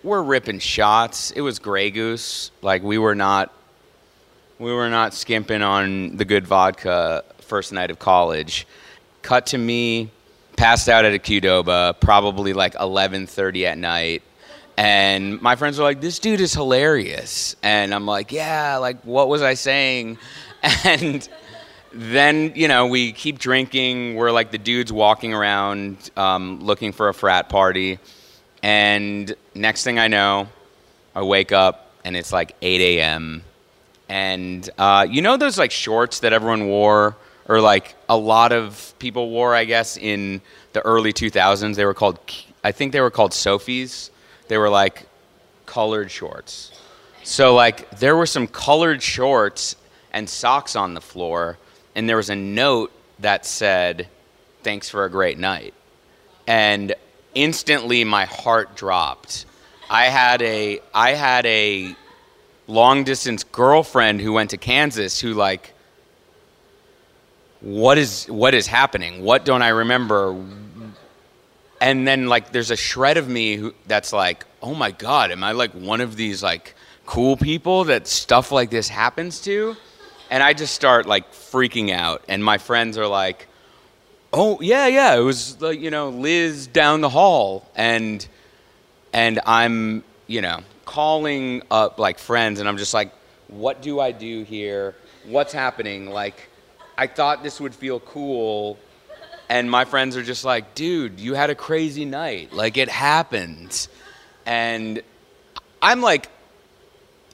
we're 0.04 0.22
ripping 0.22 0.60
shots. 0.60 1.32
It 1.32 1.42
was 1.42 1.60
Grey 1.60 1.92
Goose. 1.92 2.52
Like 2.62 2.84
we 2.84 2.98
were 2.98 3.16
not, 3.16 3.52
we 4.60 4.72
were 4.72 4.90
not 4.90 5.14
skimping 5.14 5.62
on 5.62 6.16
the 6.18 6.26
good 6.26 6.46
vodka 6.46 7.24
first 7.40 7.74
night 7.74 7.92
of 7.92 8.00
college. 8.00 8.68
Cut 9.22 9.48
to 9.48 9.58
me, 9.58 10.12
passed 10.58 10.90
out 10.90 11.06
at 11.06 11.14
a 11.14 11.20
Qdoba, 11.20 12.00
probably 12.00 12.54
like 12.54 12.74
11:30 12.76 13.66
at 13.66 13.78
night. 13.78 14.24
And 14.78 15.42
my 15.42 15.56
friends 15.56 15.78
were 15.78 15.84
like, 15.84 16.02
"This 16.02 16.20
dude 16.20 16.42
is 16.42 16.54
hilarious," 16.54 17.56
and 17.64 17.94
I'm 17.94 18.06
like, 18.06 18.32
"Yeah, 18.32 18.78
like 18.78 19.02
what 19.04 19.28
was 19.28 19.42
I 19.42 19.54
saying?" 19.54 20.18
And 20.84 21.28
then 21.94 22.54
you 22.56 22.68
know 22.68 22.88
we 22.88 23.12
keep 23.12 23.38
drinking. 23.38 24.16
We're 24.16 24.32
like 24.32 24.52
the 24.52 24.58
dudes 24.58 24.92
walking 24.92 25.34
around 25.34 26.10
um, 26.18 26.60
looking 26.62 26.92
for 26.92 27.08
a 27.08 27.14
frat 27.14 27.50
party, 27.50 28.00
and 28.64 29.34
next 29.54 29.84
thing 29.84 30.00
I 30.00 30.08
know, 30.08 30.50
I 31.16 31.22
wake 31.22 31.52
up 31.52 31.86
and 32.06 32.16
it's 32.16 32.32
like 32.32 32.56
8 32.62 32.82
a.m. 32.82 33.44
And 34.08 34.70
uh, 34.78 35.08
you 35.10 35.22
know 35.22 35.36
those 35.36 35.58
like 35.58 35.72
shorts 35.72 36.20
that 36.20 36.32
everyone 36.32 36.68
wore 36.68 37.18
or 37.48 37.62
like 37.62 37.96
a 38.10 38.18
lot 38.18 38.52
of 38.52 38.94
people 39.00 39.30
wore, 39.30 39.56
I 39.56 39.66
guess, 39.66 39.98
in 39.98 40.42
the 40.74 40.82
early 40.82 41.14
2000s. 41.14 41.76
They 41.76 41.86
were 41.86 41.94
called, 41.94 42.20
I 42.64 42.72
think 42.72 42.92
they 42.92 43.02
were 43.02 43.12
called 43.12 43.32
Soffes. 43.32 44.10
They 44.48 44.58
were 44.58 44.70
like 44.70 45.08
colored 45.66 46.12
shorts. 46.12 46.72
So 47.24 47.56
like 47.56 47.90
there 48.00 48.16
were 48.16 48.28
some 48.28 48.48
colored 48.48 49.02
shorts 49.02 49.76
and 50.12 50.30
socks 50.30 50.76
on 50.76 50.94
the 50.94 51.02
floor, 51.02 51.58
and 51.96 52.08
there 52.08 52.18
was 52.18 52.30
a 52.30 52.36
note 52.36 52.92
that 53.20 53.46
said, 53.46 54.08
"Thanks 54.64 54.90
for 54.90 55.06
a 55.06 55.10
great 55.10 55.38
night," 55.38 55.74
and 56.48 56.94
instantly 57.34 58.04
my 58.04 58.26
heart 58.26 58.76
dropped. 58.76 59.46
I 59.90 60.06
had 60.06 60.42
a 60.42 60.80
I 60.94 61.14
had 61.14 61.46
a 61.46 61.96
long 62.68 63.04
distance 63.04 63.44
girlfriend 63.44 64.22
who 64.22 64.32
went 64.34 64.52
to 64.52 64.58
Kansas 64.58 65.20
who 65.20 65.34
like 65.34 65.74
what 67.62 67.98
is 67.98 68.26
what 68.26 68.54
is 68.54 68.68
happening? 68.68 69.24
What 69.24 69.46
don't 69.46 69.62
I 69.62 69.70
remember? 69.70 70.36
And 71.82 72.08
then 72.08 72.28
like 72.28 72.52
there's 72.52 72.72
a 72.72 72.76
shred 72.76 73.18
of 73.18 73.28
me 73.28 73.56
who 73.56 73.74
that's 73.88 74.14
like, 74.14 74.46
"Oh 74.62 74.74
my 74.74 74.92
god, 74.92 75.32
am 75.32 75.44
I 75.44 75.52
like 75.54 75.72
one 75.72 76.02
of 76.02 76.16
these 76.16 76.44
like 76.44 76.76
cool 77.06 77.38
people 77.38 77.86
that 77.86 78.08
stuff 78.08 78.52
like 78.52 78.70
this 78.70 78.88
happens 78.88 79.42
to?" 79.42 79.76
And 80.30 80.42
I 80.44 80.54
just 80.54 80.74
start 80.74 81.06
like 81.06 81.32
freaking 81.34 81.92
out 81.92 82.24
and 82.28 82.44
my 82.44 82.58
friends 82.58 82.98
are 82.98 83.08
like, 83.08 83.48
"Oh, 84.34 84.60
yeah, 84.62 84.88
yeah, 84.88 85.16
it 85.16 85.22
was 85.22 85.62
like, 85.62 85.80
you 85.80 85.92
know, 85.92 86.10
Liz 86.10 86.68
down 86.68 87.02
the 87.02 87.10
hall." 87.10 87.68
And 87.76 88.26
and 89.14 89.40
I'm, 89.46 90.04
you 90.28 90.42
know, 90.42 90.60
calling 90.86 91.64
up 91.72 92.00
like 92.00 92.20
friends 92.20 92.60
and 92.60 92.68
I'm 92.70 92.78
just 92.78 92.94
like, 92.94 93.12
"What 93.48 93.82
do 93.82 94.00
I 94.00 94.12
do 94.12 94.44
here? 94.44 94.96
What's 95.26 95.54
happening?" 95.54 96.10
Like 96.10 96.50
I 96.98 97.08
thought 97.08 97.44
this 97.44 97.60
would 97.60 97.76
feel 97.76 98.00
cool. 98.00 98.78
And 99.50 99.70
my 99.70 99.86
friends 99.86 100.18
are 100.18 100.24
just 100.24 100.44
like, 100.44 100.74
dude, 100.74 101.20
you 101.20 101.36
had 101.36 101.50
a 101.50 101.56
crazy 101.56 102.06
night. 102.06 102.52
Like, 102.52 102.78
it 102.78 102.90
happened. 102.90 103.88
And 104.46 105.02
I'm 105.82 106.02
like 106.02 106.30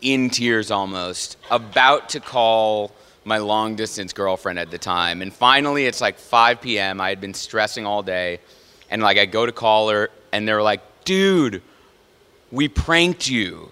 in 0.01 0.29
tears 0.29 0.71
almost, 0.71 1.37
about 1.49 2.09
to 2.09 2.19
call 2.19 2.91
my 3.23 3.37
long 3.37 3.75
distance 3.75 4.13
girlfriend 4.13 4.59
at 4.59 4.71
the 4.71 4.77
time. 4.77 5.21
And 5.21 5.31
finally, 5.31 5.85
it's 5.85 6.01
like 6.01 6.17
5 6.17 6.59
p.m. 6.59 6.99
I 6.99 7.09
had 7.09 7.21
been 7.21 7.33
stressing 7.33 7.85
all 7.85 8.03
day. 8.03 8.39
And 8.89 9.01
like, 9.01 9.17
I 9.17 9.25
go 9.25 9.45
to 9.45 9.51
call 9.51 9.89
her, 9.89 10.09
and 10.33 10.47
they're 10.47 10.63
like, 10.63 10.81
dude, 11.05 11.61
we 12.51 12.67
pranked 12.67 13.29
you. 13.29 13.71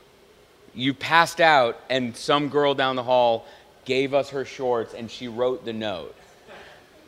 You 0.73 0.93
passed 0.93 1.41
out, 1.41 1.77
and 1.89 2.15
some 2.15 2.47
girl 2.47 2.73
down 2.73 2.95
the 2.95 3.03
hall 3.03 3.45
gave 3.89 4.13
us 4.13 4.29
her 4.29 4.45
shorts 4.45 4.93
and 4.93 5.09
she 5.09 5.27
wrote 5.27 5.65
the 5.65 5.73
note. 5.73 6.15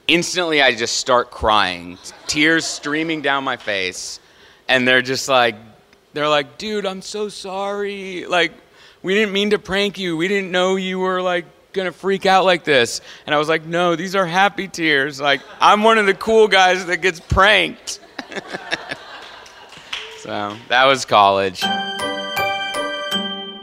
Instantly, 0.07 0.63
I 0.63 0.73
just 0.73 0.97
start 0.97 1.29
crying, 1.29 1.99
tears 2.25 2.65
streaming 2.65 3.21
down 3.21 3.43
my 3.43 3.55
face. 3.55 4.19
And 4.67 4.88
they're 4.88 5.03
just 5.03 5.29
like, 5.29 5.55
they're 6.13 6.27
like, 6.27 6.57
dude, 6.57 6.88
I'm 6.88 7.03
so 7.03 7.29
sorry. 7.29 8.25
Like, 8.25 8.51
we 9.03 9.13
didn't 9.13 9.32
mean 9.32 9.51
to 9.51 9.59
prank 9.59 9.99
you. 9.99 10.17
We 10.17 10.27
didn't 10.27 10.51
know 10.51 10.75
you 10.75 10.97
were 10.97 11.21
like 11.21 11.45
gonna 11.71 11.91
freak 11.91 12.25
out 12.25 12.45
like 12.45 12.63
this. 12.63 12.99
And 13.27 13.36
I 13.36 13.38
was 13.38 13.47
like, 13.47 13.63
no, 13.63 13.95
these 13.95 14.15
are 14.15 14.25
happy 14.25 14.67
tears. 14.67 15.21
Like, 15.21 15.41
I'm 15.59 15.84
one 15.84 15.99
of 15.99 16.07
the 16.07 16.15
cool 16.15 16.47
guys 16.47 16.88
that 16.88 16.97
gets 16.97 17.19
pranked. 17.19 17.99
so 20.17 20.57
that 20.67 20.86
was 20.86 21.05
college. 21.05 21.63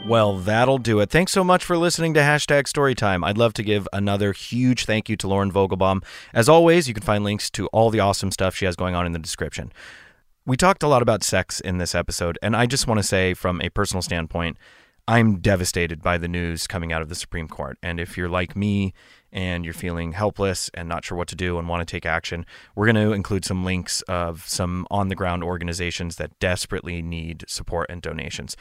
Well, 0.09 0.37
that'll 0.37 0.79
do 0.79 1.01
it. 1.01 1.11
Thanks 1.11 1.31
so 1.31 1.43
much 1.43 1.63
for 1.63 1.77
listening 1.77 2.15
to 2.15 2.19
Hashtag 2.21 2.63
Storytime. 2.63 3.23
I'd 3.23 3.37
love 3.37 3.53
to 3.53 3.61
give 3.61 3.87
another 3.93 4.33
huge 4.33 4.85
thank 4.85 5.07
you 5.07 5.15
to 5.17 5.27
Lauren 5.27 5.51
Vogelbaum. 5.51 6.03
As 6.33 6.49
always, 6.49 6.87
you 6.87 6.95
can 6.95 7.03
find 7.03 7.23
links 7.23 7.47
to 7.51 7.67
all 7.67 7.91
the 7.91 7.99
awesome 7.99 8.31
stuff 8.31 8.55
she 8.55 8.65
has 8.65 8.75
going 8.75 8.95
on 8.95 9.05
in 9.05 9.11
the 9.11 9.19
description. 9.19 9.71
We 10.47 10.57
talked 10.57 10.81
a 10.81 10.87
lot 10.87 11.03
about 11.03 11.21
sex 11.21 11.59
in 11.59 11.77
this 11.77 11.93
episode, 11.93 12.39
and 12.41 12.55
I 12.55 12.65
just 12.65 12.87
want 12.87 12.97
to 12.97 13.03
say, 13.03 13.35
from 13.35 13.61
a 13.61 13.69
personal 13.69 14.01
standpoint, 14.01 14.57
I'm 15.07 15.41
devastated 15.41 16.01
by 16.01 16.17
the 16.17 16.27
news 16.27 16.65
coming 16.65 16.91
out 16.91 17.03
of 17.03 17.09
the 17.09 17.13
Supreme 17.13 17.47
Court. 17.47 17.77
And 17.83 17.99
if 17.99 18.17
you're 18.17 18.29
like 18.29 18.55
me 18.55 18.95
and 19.31 19.63
you're 19.63 19.75
feeling 19.75 20.13
helpless 20.13 20.71
and 20.73 20.89
not 20.89 21.05
sure 21.05 21.19
what 21.19 21.27
to 21.27 21.35
do 21.35 21.59
and 21.59 21.69
want 21.69 21.87
to 21.87 21.91
take 21.91 22.07
action, 22.07 22.47
we're 22.75 22.91
going 22.91 22.95
to 22.95 23.13
include 23.13 23.45
some 23.45 23.63
links 23.63 24.01
of 24.07 24.43
some 24.47 24.87
on 24.89 25.09
the 25.09 25.15
ground 25.15 25.43
organizations 25.43 26.15
that 26.15 26.39
desperately 26.39 27.03
need 27.03 27.45
support 27.47 27.91
and 27.91 28.01
donations. 28.01 28.57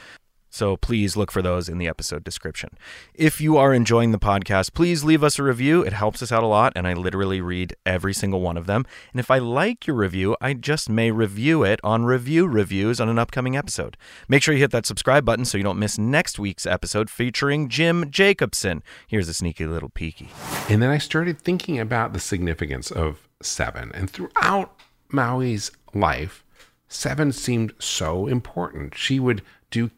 So 0.50 0.76
please 0.76 1.16
look 1.16 1.30
for 1.30 1.42
those 1.42 1.68
in 1.68 1.78
the 1.78 1.88
episode 1.88 2.24
description. 2.24 2.70
If 3.14 3.40
you 3.40 3.56
are 3.56 3.74
enjoying 3.74 4.12
the 4.12 4.18
podcast, 4.18 4.72
please 4.72 5.04
leave 5.04 5.22
us 5.22 5.38
a 5.38 5.42
review. 5.42 5.82
It 5.82 5.92
helps 5.92 6.22
us 6.22 6.32
out 6.32 6.42
a 6.42 6.46
lot, 6.46 6.72
and 6.74 6.86
I 6.86 6.94
literally 6.94 7.40
read 7.40 7.74
every 7.84 8.14
single 8.14 8.40
one 8.40 8.56
of 8.56 8.66
them. 8.66 8.84
And 9.12 9.20
if 9.20 9.30
I 9.30 9.38
like 9.38 9.86
your 9.86 9.96
review, 9.96 10.36
I 10.40 10.54
just 10.54 10.88
may 10.88 11.10
review 11.10 11.64
it 11.64 11.80
on 11.84 12.04
Review 12.04 12.46
Reviews 12.46 13.00
on 13.00 13.08
an 13.08 13.18
upcoming 13.18 13.56
episode. 13.56 13.96
Make 14.28 14.42
sure 14.42 14.54
you 14.54 14.60
hit 14.60 14.70
that 14.70 14.86
subscribe 14.86 15.24
button 15.24 15.44
so 15.44 15.58
you 15.58 15.64
don't 15.64 15.78
miss 15.78 15.98
next 15.98 16.38
week's 16.38 16.66
episode 16.66 17.10
featuring 17.10 17.68
Jim 17.68 18.10
Jacobson. 18.10 18.82
Here's 19.06 19.28
a 19.28 19.34
sneaky 19.34 19.66
little 19.66 19.90
peeky. 19.90 20.28
And 20.70 20.82
then 20.82 20.90
I 20.90 20.98
started 20.98 21.40
thinking 21.40 21.78
about 21.78 22.12
the 22.12 22.20
significance 22.20 22.90
of 22.90 23.28
seven. 23.42 23.90
And 23.94 24.10
throughout 24.10 24.74
Maui's 25.12 25.70
life, 25.94 26.44
seven 26.88 27.32
seemed 27.32 27.72
so 27.78 28.26
important. 28.26 28.94
She 28.94 29.20
would 29.20 29.42
do 29.70 29.90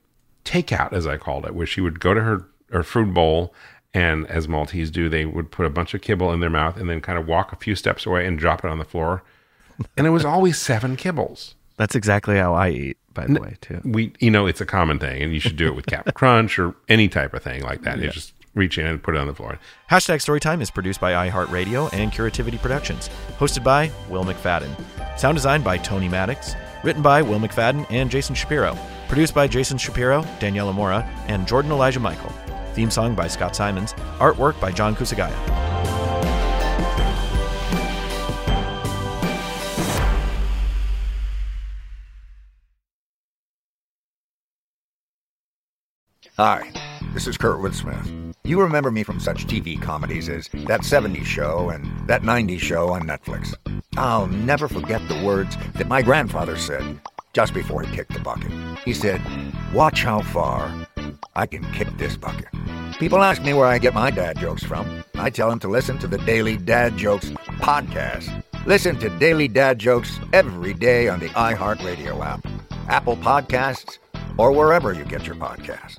takeout, 0.50 0.92
as 0.92 1.06
I 1.06 1.16
called 1.16 1.46
it, 1.46 1.54
where 1.54 1.66
she 1.66 1.80
would 1.80 2.00
go 2.00 2.14
to 2.14 2.20
her, 2.20 2.48
her 2.70 2.82
food 2.82 3.14
bowl, 3.14 3.54
and 3.92 4.26
as 4.26 4.48
Maltese 4.48 4.90
do, 4.90 5.08
they 5.08 5.24
would 5.24 5.50
put 5.50 5.66
a 5.66 5.70
bunch 5.70 5.94
of 5.94 6.00
kibble 6.00 6.32
in 6.32 6.40
their 6.40 6.50
mouth 6.50 6.76
and 6.76 6.88
then 6.88 7.00
kind 7.00 7.18
of 7.18 7.26
walk 7.26 7.52
a 7.52 7.56
few 7.56 7.74
steps 7.74 8.06
away 8.06 8.26
and 8.26 8.38
drop 8.38 8.64
it 8.64 8.70
on 8.70 8.78
the 8.78 8.84
floor. 8.84 9.22
And 9.96 10.06
it 10.06 10.10
was 10.10 10.24
always 10.24 10.58
seven 10.58 10.96
kibbles. 10.96 11.54
That's 11.76 11.94
exactly 11.94 12.36
how 12.36 12.54
I 12.54 12.68
eat, 12.70 12.98
by 13.14 13.26
the 13.26 13.40
way, 13.40 13.56
too. 13.60 13.80
We, 13.84 14.12
you 14.20 14.30
know, 14.30 14.46
it's 14.46 14.60
a 14.60 14.66
common 14.66 14.98
thing, 14.98 15.22
and 15.22 15.32
you 15.32 15.40
should 15.40 15.56
do 15.56 15.66
it 15.66 15.74
with 15.74 15.86
Captain 15.86 16.12
Crunch 16.12 16.58
or 16.58 16.74
any 16.88 17.08
type 17.08 17.32
of 17.32 17.42
thing 17.42 17.62
like 17.62 17.82
that. 17.82 17.98
Yeah. 17.98 18.06
It's 18.06 18.14
just 18.14 18.34
reach 18.54 18.78
in 18.78 18.86
and 18.86 19.02
put 19.02 19.14
it 19.14 19.18
on 19.18 19.26
the 19.26 19.34
floor. 19.34 19.58
Hashtag 19.90 20.16
Storytime 20.16 20.60
is 20.60 20.70
produced 20.70 21.00
by 21.00 21.28
iHeartRadio 21.28 21.92
and 21.92 22.12
Curativity 22.12 22.60
Productions. 22.60 23.08
Hosted 23.38 23.64
by 23.64 23.90
Will 24.08 24.24
McFadden. 24.24 24.68
Sound 25.18 25.36
designed 25.36 25.64
by 25.64 25.78
Tony 25.78 26.08
Maddox. 26.08 26.54
Written 26.82 27.02
by 27.02 27.22
Will 27.22 27.38
McFadden 27.38 27.86
and 27.90 28.10
Jason 28.10 28.34
Shapiro. 28.34 28.76
Produced 29.10 29.34
by 29.34 29.48
Jason 29.48 29.76
Shapiro, 29.76 30.22
Daniela 30.38 30.72
Mora, 30.72 31.02
and 31.26 31.44
Jordan 31.44 31.72
Elijah 31.72 31.98
Michael. 31.98 32.30
Theme 32.74 32.92
song 32.92 33.16
by 33.16 33.26
Scott 33.26 33.56
Simons. 33.56 33.92
Artwork 34.20 34.60
by 34.60 34.70
John 34.70 34.94
Kusagaya. 34.94 35.34
Hi, 46.36 46.70
this 47.12 47.26
is 47.26 47.36
Kurtwood 47.36 47.74
Smith. 47.74 48.08
You 48.44 48.60
remember 48.60 48.92
me 48.92 49.02
from 49.02 49.18
such 49.18 49.48
TV 49.48 49.82
comedies 49.82 50.28
as 50.28 50.46
That 50.68 50.82
70s 50.82 51.24
Show 51.24 51.70
and 51.70 52.08
That 52.08 52.22
90s 52.22 52.60
Show 52.60 52.90
on 52.90 53.02
Netflix. 53.02 53.54
I'll 53.96 54.28
never 54.28 54.68
forget 54.68 55.02
the 55.08 55.20
words 55.24 55.56
that 55.74 55.88
my 55.88 56.00
grandfather 56.00 56.56
said 56.56 57.00
just 57.32 57.54
before 57.54 57.82
he 57.82 57.94
kicked 57.94 58.12
the 58.12 58.20
bucket. 58.20 58.52
He 58.84 58.92
said, 58.92 59.20
Watch 59.72 60.02
how 60.02 60.22
far 60.22 60.86
I 61.34 61.46
can 61.46 61.64
kick 61.72 61.88
this 61.96 62.16
bucket. 62.16 62.48
People 62.98 63.22
ask 63.22 63.42
me 63.42 63.54
where 63.54 63.66
I 63.66 63.78
get 63.78 63.94
my 63.94 64.10
dad 64.10 64.38
jokes 64.38 64.62
from. 64.62 65.04
I 65.14 65.30
tell 65.30 65.48
them 65.48 65.58
to 65.60 65.68
listen 65.68 65.98
to 65.98 66.06
the 66.06 66.18
Daily 66.18 66.56
Dad 66.56 66.96
Jokes 66.96 67.30
podcast. 67.60 68.42
Listen 68.66 68.98
to 68.98 69.08
Daily 69.18 69.48
Dad 69.48 69.78
Jokes 69.78 70.18
every 70.32 70.74
day 70.74 71.08
on 71.08 71.20
the 71.20 71.28
iHeartRadio 71.30 72.24
app, 72.24 72.46
Apple 72.88 73.16
Podcasts, 73.16 73.98
or 74.36 74.52
wherever 74.52 74.92
you 74.92 75.04
get 75.04 75.26
your 75.26 75.36
podcasts. 75.36 75.98